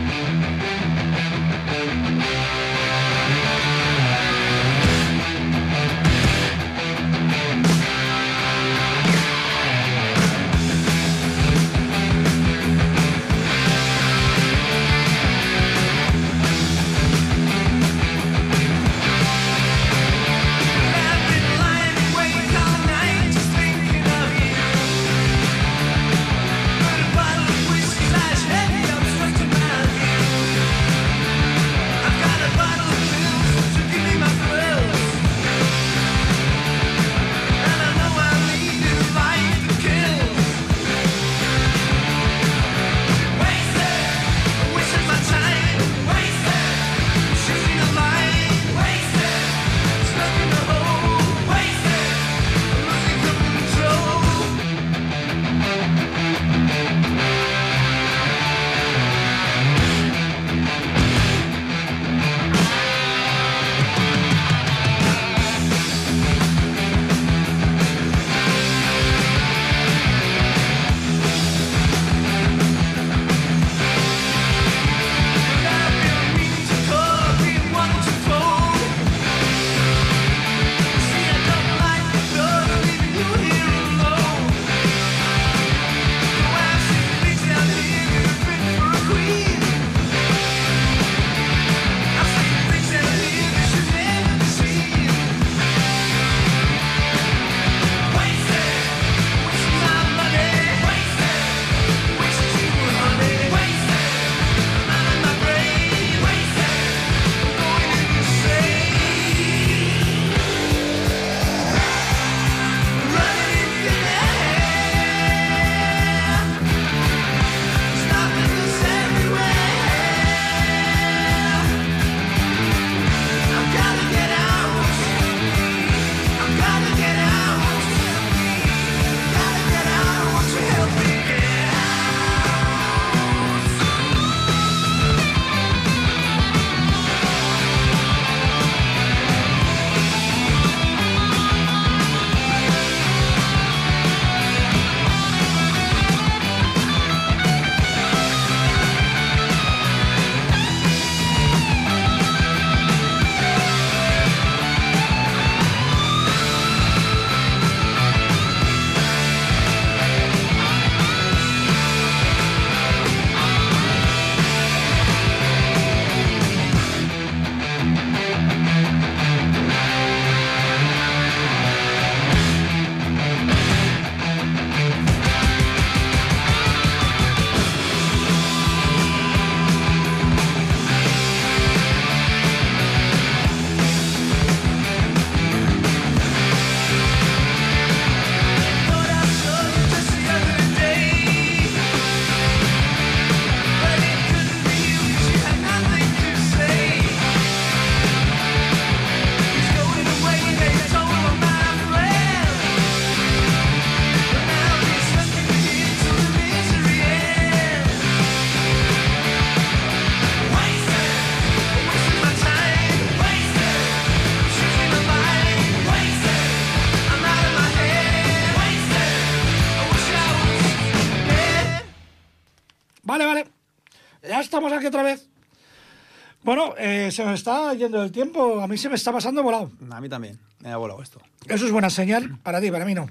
Bueno, 226.53 226.75
eh, 226.77 227.11
se 227.13 227.23
nos 227.23 227.35
está 227.35 227.73
yendo 227.75 228.03
el 228.03 228.11
tiempo. 228.11 228.59
A 228.59 228.67
mí 228.67 228.77
se 228.77 228.89
me 228.89 228.95
está 228.95 229.13
pasando 229.13 229.41
volado. 229.41 229.71
A 229.89 230.01
mí 230.01 230.09
también. 230.09 230.37
Me 230.59 230.69
ha 230.69 230.75
volado 230.75 231.01
esto. 231.01 231.21
Eso 231.47 231.65
es 231.65 231.71
buena 231.71 231.89
señal 231.89 232.39
para 232.43 232.59
ti, 232.59 232.69
para 232.69 232.83
mí 232.83 232.93
no. 232.93 233.09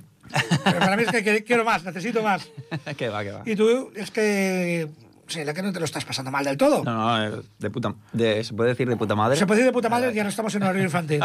Pero 0.62 0.78
para 0.78 0.94
mí 0.94 1.04
es 1.04 1.10
que 1.10 1.42
quiero 1.42 1.64
más, 1.64 1.82
necesito 1.82 2.22
más. 2.22 2.46
que 2.98 3.08
va, 3.08 3.24
que 3.24 3.32
va. 3.32 3.42
Y 3.46 3.56
tú 3.56 3.92
es 3.94 4.10
que. 4.10 4.90
Sí, 5.26 5.42
la 5.42 5.54
que 5.54 5.62
no 5.62 5.72
te 5.72 5.78
lo 5.78 5.86
estás 5.86 6.04
pasando 6.04 6.30
mal 6.30 6.44
del 6.44 6.58
todo. 6.58 6.84
No, 6.84 6.92
no, 6.92 7.24
eh, 7.38 7.42
de 7.58 7.70
puta... 7.70 7.94
De, 8.12 8.44
¿Se 8.44 8.52
puede 8.52 8.68
decir 8.68 8.86
de 8.86 8.98
puta 8.98 9.14
madre? 9.14 9.38
Se 9.38 9.46
puede 9.46 9.60
decir 9.60 9.70
de 9.70 9.72
puta 9.72 9.88
madre, 9.88 10.12
ya 10.12 10.22
no 10.22 10.28
estamos 10.28 10.54
en 10.56 10.62
horario 10.62 10.82
infantil. 10.82 11.22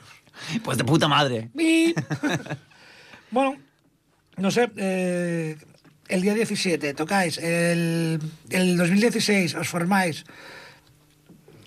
pues 0.64 0.78
de 0.78 0.84
puta 0.84 1.08
madre. 1.08 1.50
Bueno, 3.32 3.56
no 4.38 4.50
sé, 4.50 4.70
eh, 4.76 5.58
el 6.08 6.22
día 6.22 6.32
17 6.32 6.94
tocáis, 6.94 7.36
el, 7.36 8.18
el 8.48 8.76
2016 8.78 9.54
os 9.56 9.68
formáis. 9.68 10.24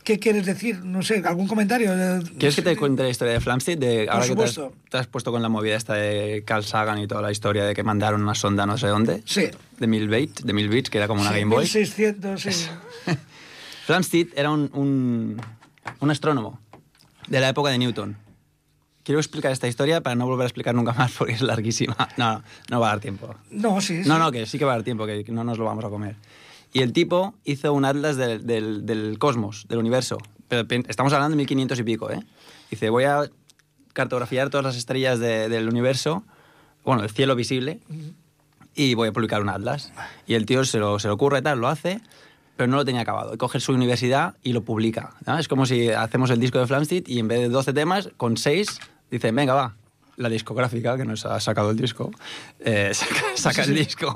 ¿Qué 0.04 0.20
quieres 0.20 0.45
decir? 0.45 0.84
No 0.84 1.01
sé, 1.01 1.24
¿algún 1.26 1.47
comentario? 1.47 1.91
¿Quieres 2.38 2.56
que 2.56 2.62
te 2.62 2.76
cuente 2.76 3.04
la 3.04 3.10
historia 3.10 3.34
de 3.34 3.39
Flamsteed? 3.39 3.78
De, 3.78 4.10
ahora 4.10 4.28
que 4.28 4.36
te 4.36 4.43
has, 4.43 4.51
supuesto. 4.51 4.74
te 4.89 4.97
has 4.97 5.08
puesto 5.08 5.32
con 5.32 5.41
la 5.41 5.49
movida 5.49 5.76
esta 5.76 5.93
de 5.93 6.43
Carl 6.45 6.64
Sagan 6.64 6.99
y 6.99 7.08
toda 7.08 7.22
la 7.22 7.32
historia 7.32 7.64
de 7.64 7.74
que 7.74 7.84
mandaron 7.84 8.22
una 8.22 8.36
sonda 8.36 8.66
no 8.66 8.78
sé 8.78 8.88
dónde. 8.88 9.24
Sí. 9.26 9.49
De 9.80 9.88
mil 9.88 10.10
bits, 10.10 10.43
de 10.45 10.54
mil 10.54 10.68
bits, 10.70 10.89
que 10.89 10.97
era 10.97 11.08
como 11.08 11.22
una 11.22 11.32
Sí, 11.32 11.39
Game 11.39 11.56
Boy. 11.56 11.64
1600, 11.64 12.41
sí. 12.41 12.49
Flamsteed 13.86 14.30
era 14.36 14.51
un, 14.51 14.70
un, 14.74 15.41
un 15.99 16.12
astrónomo 16.12 16.60
de 17.28 17.39
la 17.39 17.49
época 17.49 17.70
de 17.70 17.78
Newton. 17.78 18.18
Quiero 19.04 19.20
explicar 19.20 19.51
esta 19.51 19.68
historia 19.68 20.01
para 20.01 20.16
no 20.16 20.26
volver 20.26 20.43
a 20.43 20.47
explicar 20.47 20.76
nunca 20.76 20.93
más 20.97 21.12
porque 21.14 21.34
es 21.34 21.41
larguísima. 21.41 21.95
No, 22.18 22.34
no, 22.36 22.43
no 22.70 22.80
va 22.80 22.88
a 22.88 22.89
dar 22.91 22.99
tiempo. 22.99 23.34
No, 23.51 23.82
sí. 23.82 24.01
No, 24.06 24.16
sí. 24.16 24.20
no, 24.20 24.32
que 24.32 24.45
sí 24.45 24.58
que 24.60 24.66
va 24.66 24.74
a 24.74 24.76
dar 24.76 24.84
tiempo, 24.84 25.06
que 25.06 25.24
no 25.30 25.43
nos 25.43 25.58
lo 25.58 25.66
vamos 25.66 25.84
a 25.86 25.89
comer. 25.89 26.16
Y 26.74 26.82
el 26.82 26.91
tipo 26.93 27.36
hizo 27.43 27.71
un 27.74 27.86
atlas 27.86 28.17
del, 28.17 28.45
del- 28.45 28.86
del 28.86 29.17
cosmos, 29.19 29.65
del 29.69 29.78
universo. 29.80 30.17
Pero 30.47 30.67
estamos 30.88 31.13
hablando 31.13 31.32
de 31.36 31.38
1500 31.38 31.80
y 31.80 31.84
pico, 31.84 32.11
¿eh? 32.11 32.19
Dice, 32.71 32.89
voy 32.89 33.03
a 33.05 33.30
cartografiar 33.93 34.49
todas 34.49 34.65
las 34.65 34.76
estrellas 34.76 35.19
de- 35.19 35.49
del 35.49 35.67
universo, 35.69 36.24
bueno, 36.84 37.03
el 37.03 37.09
cielo 37.11 37.36
visible, 37.36 37.80
y 38.76 38.95
voy 38.95 39.09
a 39.09 39.11
publicar 39.13 39.41
un 39.41 39.49
atlas. 39.49 39.93
Y 40.26 40.34
el 40.34 40.45
tío 40.45 40.65
se 40.65 40.80
lo, 40.80 40.97
se 40.99 41.07
lo 41.07 41.13
ocurre 41.13 41.41
tal, 41.43 41.59
lo 41.59 41.67
hace, 41.67 42.01
pero 42.57 42.67
no 42.67 42.78
lo 42.78 42.86
tenía 42.86 43.01
acabado. 43.01 43.38
Coge 43.38 43.59
su 43.59 43.71
universidad 43.74 44.36
y 44.43 44.53
lo 44.53 44.63
publica. 44.63 45.13
¿no? 45.28 45.38
Es 45.38 45.47
como 45.47 45.65
si 45.67 45.89
hacemos 45.89 46.30
el 46.32 46.39
disco 46.39 46.59
de 46.59 46.67
Flamsteed 46.67 47.03
y 47.07 47.19
en 47.19 47.28
vez 47.28 47.39
de 47.39 47.49
12 47.49 47.74
temas, 47.74 48.09
con 48.17 48.36
6, 48.38 48.80
dicen, 49.11 49.36
venga, 49.36 49.53
va. 49.53 49.76
La 50.16 50.30
discográfica 50.30 50.95
que 50.95 51.05
nos 51.05 51.26
ha 51.26 51.39
sacado 51.39 51.72
el 51.72 51.78
disco, 51.78 52.11
eh, 52.59 52.91
saca, 52.93 53.22
saca 53.36 53.64
el 53.64 53.74
disco. 53.74 54.14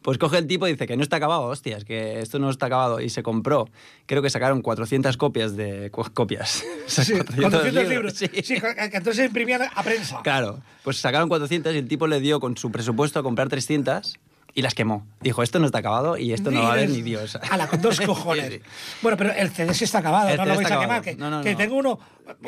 Pues 0.00 0.18
coge 0.18 0.38
el 0.38 0.46
tipo 0.46 0.68
y 0.68 0.72
dice 0.72 0.86
que 0.86 0.96
no 0.96 1.02
está 1.02 1.16
acabado, 1.16 1.42
hostias, 1.42 1.84
que 1.84 2.20
esto 2.20 2.38
no 2.38 2.48
está 2.50 2.66
acabado. 2.66 3.00
Y 3.00 3.10
se 3.10 3.22
compró, 3.22 3.68
creo 4.06 4.22
que 4.22 4.30
sacaron 4.30 4.62
400 4.62 5.16
copias 5.16 5.56
de... 5.56 5.90
copias. 5.90 6.64
Sí, 6.86 7.14
400 7.14 7.88
libros. 7.88 8.12
sí. 8.14 8.28
Sí, 8.42 8.60
que 8.60 8.60
que 8.60 8.96
entonces 8.96 9.16
se 9.16 9.24
imprimían 9.26 9.62
a 9.74 9.82
prensa. 9.82 10.20
Claro, 10.22 10.60
pues 10.84 10.98
sacaron 10.98 11.28
400 11.28 11.74
y 11.74 11.78
el 11.78 11.88
tipo 11.88 12.06
le 12.06 12.20
dio 12.20 12.38
con 12.38 12.56
su 12.56 12.70
presupuesto 12.70 13.20
a 13.20 13.22
comprar 13.22 13.48
300 13.48 14.18
y 14.54 14.62
las 14.62 14.74
quemó. 14.74 15.06
Dijo, 15.20 15.42
esto 15.42 15.58
no 15.58 15.66
está 15.66 15.78
acabado 15.78 16.16
y 16.18 16.32
esto 16.32 16.50
no 16.50 16.62
va 16.62 16.68
a 16.70 16.72
haber 16.72 16.90
ni 16.90 17.02
Dios. 17.02 17.36
ala, 17.50 17.68
con 17.68 17.80
dos 17.80 18.00
cojones. 18.06 18.46
Sí, 18.48 18.52
sí. 18.58 18.60
Bueno, 19.00 19.16
pero 19.16 19.32
el 19.32 19.50
CD 19.50 19.72
sí 19.74 19.84
está 19.84 19.98
acabado, 19.98 20.28
El 20.28 20.36
no 20.36 20.44
lo 20.46 20.56
vais 20.56 20.70
a 20.70 20.80
quemar. 20.80 21.02
Que, 21.02 21.14
No, 21.16 21.30
no, 21.30 21.42
que 21.42 21.52
no. 21.52 21.56
tengo 21.58 21.76
uno. 21.76 21.98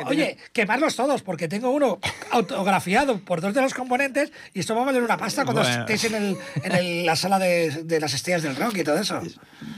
Oye, 0.06 0.36
quemarlos 0.52 0.94
todos, 0.96 1.22
porque 1.22 1.48
tengo 1.48 1.70
uno 1.70 1.98
autografiado 2.30 3.18
por 3.20 3.40
dos 3.40 3.54
de 3.54 3.62
los 3.62 3.74
componentes 3.74 4.32
y 4.52 4.60
esto 4.60 4.74
va 4.74 4.82
a 4.82 4.84
valer 4.86 5.02
una 5.02 5.16
pasta 5.16 5.44
cuando 5.44 5.62
Bueno. 5.62 5.80
estéis 5.80 6.04
en, 6.04 6.14
el, 6.14 6.36
en 6.62 6.72
el- 6.72 7.06
la 7.06 7.16
sala 7.16 7.38
de, 7.38 7.82
de 7.84 8.00
las 8.00 8.12
estrellas 8.14 8.42
del 8.42 8.56
rock 8.56 8.76
y 8.78 8.84
todo 8.84 8.98
eso. 8.98 9.20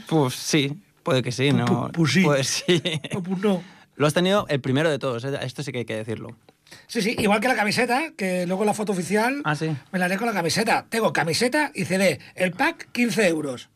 Pues 0.07 0.35
sí, 0.35 0.77
puede 1.03 1.23
que 1.23 1.31
sí, 1.31 1.51
¿no? 1.51 1.65
Pu- 1.65 1.91
pues 1.93 2.11
sí. 2.13 2.21
Pues 2.23 2.47
sí. 2.67 2.81
Pues 3.11 3.39
no. 3.41 3.63
Lo 3.95 4.05
has 4.05 4.13
tenido 4.13 4.45
el 4.49 4.61
primero 4.61 4.89
de 4.91 4.99
todos, 4.99 5.23
¿eh? 5.25 5.31
esto 5.41 5.63
sí 5.63 5.71
que 5.71 5.79
hay 5.79 5.85
que 5.85 5.95
decirlo. 5.95 6.29
Sí, 6.87 7.01
sí, 7.01 7.15
igual 7.19 7.41
que 7.41 7.47
la 7.49 7.55
camiseta, 7.55 8.11
que 8.15 8.45
luego 8.47 8.63
la 8.65 8.73
foto 8.73 8.93
oficial 8.93 9.41
Ah, 9.43 9.55
sí. 9.55 9.75
me 9.91 9.99
la 9.99 10.05
haré 10.05 10.17
con 10.17 10.25
la 10.27 10.33
camiseta. 10.33 10.85
Tengo 10.89 11.11
camiseta 11.11 11.71
y 11.75 11.83
CD. 11.85 12.19
El 12.35 12.51
pack, 12.53 12.89
15 12.93 13.27
euros. 13.27 13.69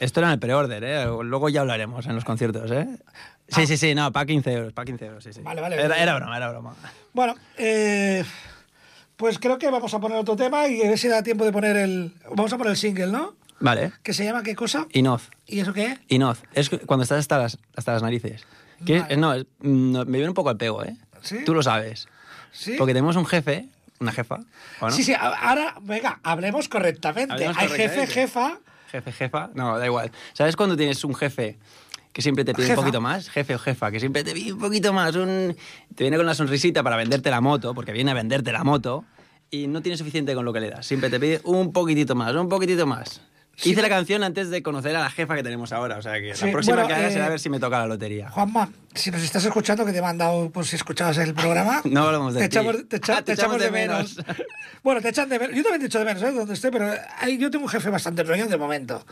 Esto 0.00 0.20
era 0.20 0.28
en 0.28 0.32
el 0.34 0.38
pre-order, 0.38 0.82
¿eh? 0.84 1.04
Luego 1.24 1.48
ya 1.48 1.60
hablaremos 1.60 2.06
en 2.06 2.14
los 2.14 2.24
conciertos, 2.24 2.70
¿eh? 2.70 2.88
Sí, 3.48 3.66
sí, 3.66 3.76
sí, 3.76 3.94
no, 3.94 4.12
para 4.12 4.26
15 4.26 4.52
euros, 4.52 4.72
para 4.72 4.84
15 4.86 5.06
euros, 5.06 5.24
sí, 5.24 5.32
sí. 5.32 5.40
Ah. 5.42 5.44
Vale, 5.46 5.60
vale. 5.60 5.76
Era, 5.82 5.96
era 5.96 6.14
broma, 6.16 6.36
era 6.36 6.50
broma. 6.50 6.74
Bueno, 7.14 7.34
eh, 7.56 8.24
pues 9.16 9.38
creo 9.38 9.58
que 9.58 9.70
vamos 9.70 9.92
a 9.94 9.98
poner 10.00 10.18
otro 10.18 10.36
tema 10.36 10.68
y 10.68 10.82
a 10.82 10.88
ver 10.88 10.98
si 10.98 11.08
da 11.08 11.22
tiempo 11.22 11.44
de 11.44 11.52
poner 11.52 11.76
el. 11.76 12.14
Vamos 12.34 12.52
a 12.52 12.58
poner 12.58 12.72
el 12.72 12.76
single, 12.76 13.08
¿no? 13.08 13.34
Vale. 13.60 13.92
¿Que 14.02 14.12
se 14.12 14.24
llama 14.24 14.42
qué 14.42 14.54
cosa? 14.54 14.86
Inoz. 14.92 15.30
¿Y 15.46 15.60
eso 15.60 15.72
qué 15.72 15.86
es? 15.86 15.98
Inoz. 16.08 16.42
Es 16.52 16.68
cuando 16.86 17.02
estás 17.02 17.18
hasta 17.20 17.38
las, 17.38 17.58
hasta 17.74 17.92
las 17.92 18.02
narices. 18.02 18.44
Vale. 18.80 19.16
No, 19.16 19.34
es- 19.34 19.46
no, 19.60 20.04
me 20.04 20.18
viene 20.18 20.28
un 20.28 20.34
poco 20.34 20.50
al 20.50 20.56
pego, 20.56 20.84
¿eh? 20.84 20.96
¿Sí? 21.22 21.44
Tú 21.44 21.54
lo 21.54 21.62
sabes. 21.62 22.08
¿Sí? 22.52 22.74
Porque 22.78 22.94
tenemos 22.94 23.16
un 23.16 23.26
jefe, 23.26 23.68
una 24.00 24.12
jefa. 24.12 24.38
Sí, 24.90 25.02
sí, 25.04 25.14
ahora, 25.14 25.74
venga, 25.82 26.20
hablemos 26.22 26.68
correctamente. 26.68 27.32
Hablemos 27.32 27.56
Hay 27.58 27.68
jefe, 27.68 28.06
jefa. 28.06 28.58
Jefe, 28.90 29.12
jefa, 29.12 29.50
no, 29.54 29.78
da 29.78 29.84
igual. 29.84 30.10
¿Sabes 30.32 30.56
cuando 30.56 30.76
tienes 30.76 31.04
un 31.04 31.14
jefe 31.14 31.58
que 32.12 32.22
siempre 32.22 32.44
te 32.44 32.54
pide 32.54 32.68
Jefa. 32.68 32.80
un 32.80 32.84
poquito 32.84 33.00
más? 33.00 33.28
Jefe 33.28 33.54
o 33.54 33.58
jefa, 33.58 33.90
que 33.90 34.00
siempre 34.00 34.24
te 34.24 34.32
pide 34.32 34.52
un 34.52 34.58
poquito 34.58 34.92
más, 34.92 35.14
un... 35.14 35.54
te 35.94 36.04
viene 36.04 36.16
con 36.16 36.24
la 36.24 36.34
sonrisita 36.34 36.82
para 36.82 36.96
venderte 36.96 37.30
la 37.30 37.40
moto, 37.40 37.74
porque 37.74 37.92
viene 37.92 38.10
a 38.10 38.14
venderte 38.14 38.50
la 38.50 38.64
moto, 38.64 39.04
y 39.50 39.66
no 39.66 39.82
tiene 39.82 39.98
suficiente 39.98 40.34
con 40.34 40.44
lo 40.44 40.52
que 40.52 40.60
le 40.60 40.70
das. 40.70 40.86
Siempre 40.86 41.10
te 41.10 41.20
pide 41.20 41.40
un 41.44 41.72
poquitito 41.72 42.14
más, 42.14 42.34
un 42.34 42.48
poquitito 42.48 42.86
más. 42.86 43.20
Sí, 43.60 43.70
Hice 43.72 43.82
la 43.82 43.88
canción 43.88 44.22
antes 44.22 44.50
de 44.50 44.62
conocer 44.62 44.94
a 44.94 45.00
la 45.00 45.10
jefa 45.10 45.34
que 45.34 45.42
tenemos 45.42 45.72
ahora, 45.72 45.98
o 45.98 46.02
sea 46.02 46.20
que 46.20 46.32
Sí, 46.36 46.46
la 46.46 46.52
próxima 46.52 46.76
bueno, 46.76 46.86
que 46.86 46.94
haga 46.94 47.08
eh, 47.08 47.12
será 47.12 47.26
a 47.26 47.28
ver 47.30 47.40
si 47.40 47.50
me 47.50 47.58
toca 47.58 47.80
la 47.80 47.86
lotería. 47.88 48.30
Juanma, 48.30 48.70
si 48.94 49.10
nos 49.10 49.20
estás 49.20 49.44
escuchando, 49.44 49.84
que 49.84 49.90
te 49.90 49.98
he 49.98 50.02
mandado, 50.02 50.48
pues 50.50 50.68
si 50.68 50.76
escuchabas 50.76 51.18
el 51.18 51.34
programa. 51.34 51.82
No 51.84 52.04
hablamos 52.04 52.34
de 52.34 52.40
te 52.40 52.46
echamos, 52.46 52.88
te, 52.88 52.98
echa- 52.98 53.16
Ah, 53.18 53.22
te 53.22 53.32
echamos 53.32 53.58
de 53.60 53.72
menos. 53.72 54.16
bueno, 54.84 55.00
te 55.00 55.08
echan 55.08 55.28
de 55.28 55.40
menos. 55.40 55.56
Yo 55.56 55.64
también 55.64 55.80
te 55.80 55.86
echo 55.86 55.98
de 55.98 56.04
menos, 56.04 56.22
¿eh? 56.22 56.30
Donde 56.30 56.54
estoy, 56.54 56.70
pero 56.70 56.94
ahí 57.18 57.36
yo 57.36 57.50
tengo 57.50 57.64
un 57.64 57.70
jefe 57.70 57.90
bastante 57.90 58.22
enrollado 58.22 58.48
de 58.48 58.56
momento. 58.58 59.04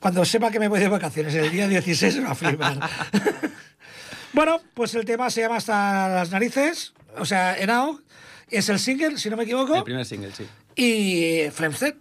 Cuando 0.00 0.24
sepa 0.24 0.50
que 0.50 0.58
me 0.58 0.66
voy 0.66 0.80
de 0.80 0.88
vacaciones 0.88 1.32
el 1.36 1.48
día 1.52 1.68
16 1.68 2.16
me 2.16 2.24
va 2.24 2.30
a 2.32 2.34
flipar. 2.34 2.80
bueno, 4.32 4.60
pues 4.74 4.92
el 4.96 5.04
tema 5.04 5.30
se 5.30 5.42
llama 5.42 5.56
Hasta 5.56 6.08
las 6.08 6.30
narices, 6.32 6.94
o 7.16 7.24
sea, 7.24 7.56
Enao. 7.56 8.00
Es 8.50 8.68
el 8.70 8.78
single, 8.80 9.18
si 9.18 9.28
no 9.30 9.36
me 9.36 9.44
equivoco. 9.44 9.76
El 9.76 9.84
primer 9.84 10.04
single, 10.06 10.32
sí. 10.34 10.46
Y 10.74 11.50
Flemstead. 11.50 11.94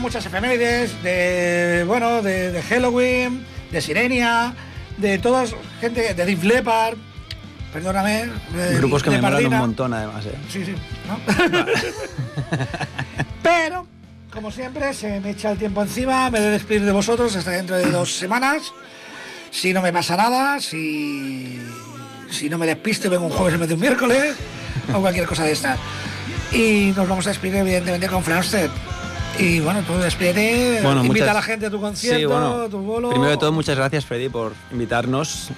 Muchas 0.00 0.24
efemérides 0.26 1.02
de, 1.02 1.84
bueno, 1.86 2.22
de, 2.22 2.52
de 2.52 2.62
Halloween, 2.62 3.44
de 3.72 3.80
Sirenia, 3.80 4.54
de 4.98 5.18
todas, 5.18 5.54
gente, 5.80 6.14
de 6.14 6.24
Deep 6.26 6.44
Leppard, 6.44 6.96
perdóname. 7.72 8.26
de- 8.52 8.76
Grupos 8.76 9.02
que 9.02 9.10
me 9.10 9.20
molan 9.20 9.46
un 9.46 9.54
montón, 9.58 9.94
además. 9.94 10.24
¿eh? 10.26 10.34
Sí, 10.48 10.64
sí, 10.64 10.74
¿no? 11.08 11.18
Pero, 13.42 13.86
como 14.32 14.50
siempre, 14.50 14.92
se 14.94 15.18
me 15.20 15.30
echa 15.30 15.50
el 15.52 15.58
tiempo 15.58 15.82
encima, 15.82 16.30
me 16.30 16.38
he 16.38 16.42
de 16.42 16.50
despedir 16.50 16.84
de 16.84 16.92
vosotros 16.92 17.34
hasta 17.34 17.50
dentro 17.52 17.76
de 17.76 17.90
dos 17.90 18.14
semanas. 18.14 18.72
Si 19.50 19.72
no 19.72 19.80
me 19.82 19.92
pasa 19.92 20.16
nada, 20.16 20.60
si, 20.60 21.58
si 22.30 22.48
no 22.48 22.58
me 22.58 22.66
despisto, 22.66 23.08
vengo 23.10 23.26
un 23.26 23.32
jueves 23.32 23.54
en 23.54 23.60
vez 23.60 23.68
de 23.68 23.74
un 23.74 23.80
miércoles, 23.80 24.34
o 24.94 25.00
cualquier 25.00 25.26
cosa 25.26 25.44
de 25.44 25.52
esta. 25.52 25.76
Y 26.52 26.92
nos 26.96 27.08
vamos 27.08 27.26
a 27.26 27.30
despedir, 27.30 27.56
evidentemente, 27.56 28.06
con 28.08 28.22
Flamstead. 28.22 28.70
Y 29.38 29.60
bueno, 29.60 29.82
tú 29.86 29.92
despídete, 29.94 30.80
Bueno, 30.82 31.04
invita 31.04 31.12
muchas- 31.24 31.28
a 31.28 31.34
la 31.34 31.42
gente 31.42 31.66
a 31.66 31.70
tu 31.70 31.78
concierto, 31.80 32.18
Sí, 32.18 32.24
bueno, 32.24 32.68
tu 32.70 32.78
bolo. 32.78 33.10
Primero 33.10 33.30
de 33.32 33.36
todo, 33.36 33.52
muchas 33.52 33.76
gracias, 33.76 34.06
Freddy, 34.06 34.30
por 34.30 34.52
invitarnos. 34.72 35.50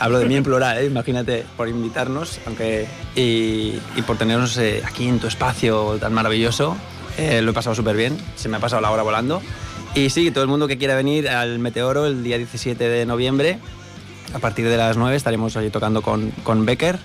Hablo 0.00 0.18
de 0.18 0.24
mí 0.26 0.36
en 0.36 0.44
plural, 0.44 0.78
¿eh? 0.78 0.86
imagínate, 0.86 1.44
por 1.56 1.68
invitarnos 1.68 2.40
aunque 2.46 2.86
y, 3.14 3.78
y 3.96 4.02
por 4.06 4.16
tenernos 4.16 4.56
eh, 4.56 4.82
aquí 4.84 5.06
en 5.08 5.18
tu 5.18 5.26
espacio 5.26 5.98
tan 6.00 6.14
maravilloso. 6.14 6.74
Eh, 7.18 7.42
lo 7.42 7.50
he 7.50 7.54
pasado 7.54 7.76
súper 7.76 7.96
bien, 7.96 8.16
se 8.36 8.48
me 8.48 8.56
ha 8.56 8.60
pasado 8.60 8.80
la 8.80 8.90
hora 8.90 9.02
volando. 9.02 9.42
Y 9.94 10.08
sí, 10.08 10.30
todo 10.30 10.44
el 10.44 10.48
mundo 10.48 10.66
que 10.66 10.78
quiera 10.78 10.94
venir 10.94 11.28
al 11.28 11.58
Meteoro 11.58 12.06
el 12.06 12.22
día 12.22 12.38
17 12.38 12.88
de 12.88 13.04
noviembre, 13.04 13.58
a 14.32 14.38
partir 14.38 14.66
de 14.68 14.76
las 14.78 14.96
9 14.96 15.16
estaremos 15.16 15.54
allí 15.56 15.68
tocando 15.70 16.00
con, 16.00 16.30
con 16.44 16.64
Becker 16.64 16.98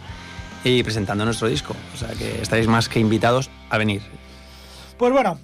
y 0.64 0.84
presentando 0.84 1.26
nuestro 1.26 1.50
disco. 1.50 1.76
O 1.94 1.98
sea 1.98 2.10
que 2.10 2.42
estaréis 2.42 2.68
más 2.70 2.88
que 2.88 3.00
invitados 3.02 3.50
a 3.70 3.78
venir. 3.78 4.02
Pues 4.98 5.12
bueno, 5.12 5.40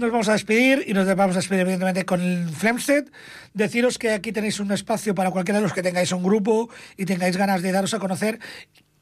nos 0.00 0.10
vamos 0.10 0.28
a 0.28 0.32
despedir 0.32 0.84
y 0.86 0.94
nos 0.94 1.06
vamos 1.14 1.36
a 1.36 1.38
despedir 1.38 1.60
evidentemente 1.60 2.04
con 2.04 2.20
el 2.20 2.48
Flamstead. 2.48 3.04
Deciros 3.54 3.98
que 3.98 4.10
aquí 4.10 4.32
tenéis 4.32 4.58
un 4.58 4.72
espacio 4.72 5.14
para 5.14 5.30
cualquiera 5.30 5.58
de 5.58 5.62
los 5.62 5.72
que 5.72 5.82
tengáis 5.82 6.10
un 6.12 6.22
grupo 6.22 6.70
y 6.96 7.04
tengáis 7.04 7.36
ganas 7.36 7.62
de 7.62 7.70
daros 7.70 7.94
a 7.94 7.98
conocer, 7.98 8.40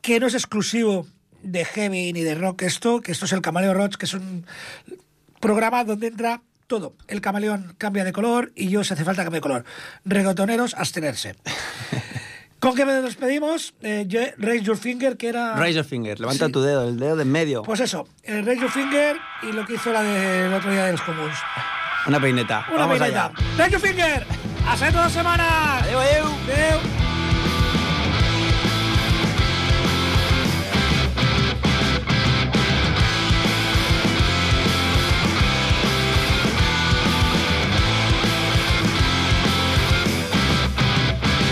que 0.03 0.21
no 0.21 0.27
es 0.27 0.35
exclusivo 0.35 1.07
de 1.43 1.65
heavy 1.65 2.13
ni 2.13 2.23
de 2.23 2.35
rock 2.35 2.63
esto, 2.63 3.01
que 3.01 3.13
esto 3.13 3.25
es 3.25 3.33
el 3.33 3.41
Camaleo 3.41 3.75
Rock, 3.75 3.97
que 3.97 4.07
es 4.07 4.15
un 4.15 4.45
programa 5.41 5.85
donde 5.85 6.09
entra 6.09 6.43
todo. 6.67 6.95
El 7.07 7.21
camaleón 7.21 7.75
cambia 7.79 8.05
de 8.05 8.13
color 8.13 8.53
y 8.55 8.69
yo, 8.69 8.85
si 8.85 8.93
hace 8.93 9.05
falta, 9.05 9.23
cambio 9.23 9.39
de 9.39 9.43
color. 9.43 9.65
Regotoneros, 10.05 10.75
abstenerse. 10.75 11.37
¿Con 12.61 12.75
qué 12.75 12.85
nos 12.85 13.05
despedimos? 13.05 13.73
Eh, 13.83 14.05
yo- 14.09 14.21
Raise 14.37 14.65
Your 14.65 14.77
Finger, 14.77 15.17
que 15.17 15.29
era... 15.29 15.55
Raise 15.55 15.77
your 15.77 15.85
finger, 15.85 16.19
levanta 16.19 16.47
Sí. 16.47 16.53
tu 16.53 16.61
dedo, 16.61 16.89
el 16.89 16.99
dedo 16.99 17.15
de 17.17 17.23
en 17.23 17.31
medio. 17.31 17.63
Pues 17.63 17.79
eso, 17.81 18.09
el 18.25 18.45
Raise 18.45 18.63
Your 18.63 18.71
Finger 18.71 19.17
y 19.43 19.53
lo 19.53 19.65
que 19.65 19.75
hizo 19.75 19.93
la 19.93 20.03
del 20.03 20.53
otro 20.53 20.71
día 20.73 20.87
de 20.87 20.93
los 20.93 21.03
comuns. 21.03 21.37
Una 22.07 22.21
peineta. 22.21 22.67
Una 22.71 22.81
Vamos 22.87 22.99
peineta. 22.99 23.27
allá. 23.27 23.35
Raise 23.57 23.73
Your 23.73 23.81
Finger. 23.81 24.27
Hasta 24.67 25.09
semanas. 25.09 25.83
Adeu, 25.83 25.99
adeu. 26.01 26.27
Adeu. 26.27 26.81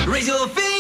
Raise 0.07 0.29
your 0.29 0.49
finger 0.49 0.76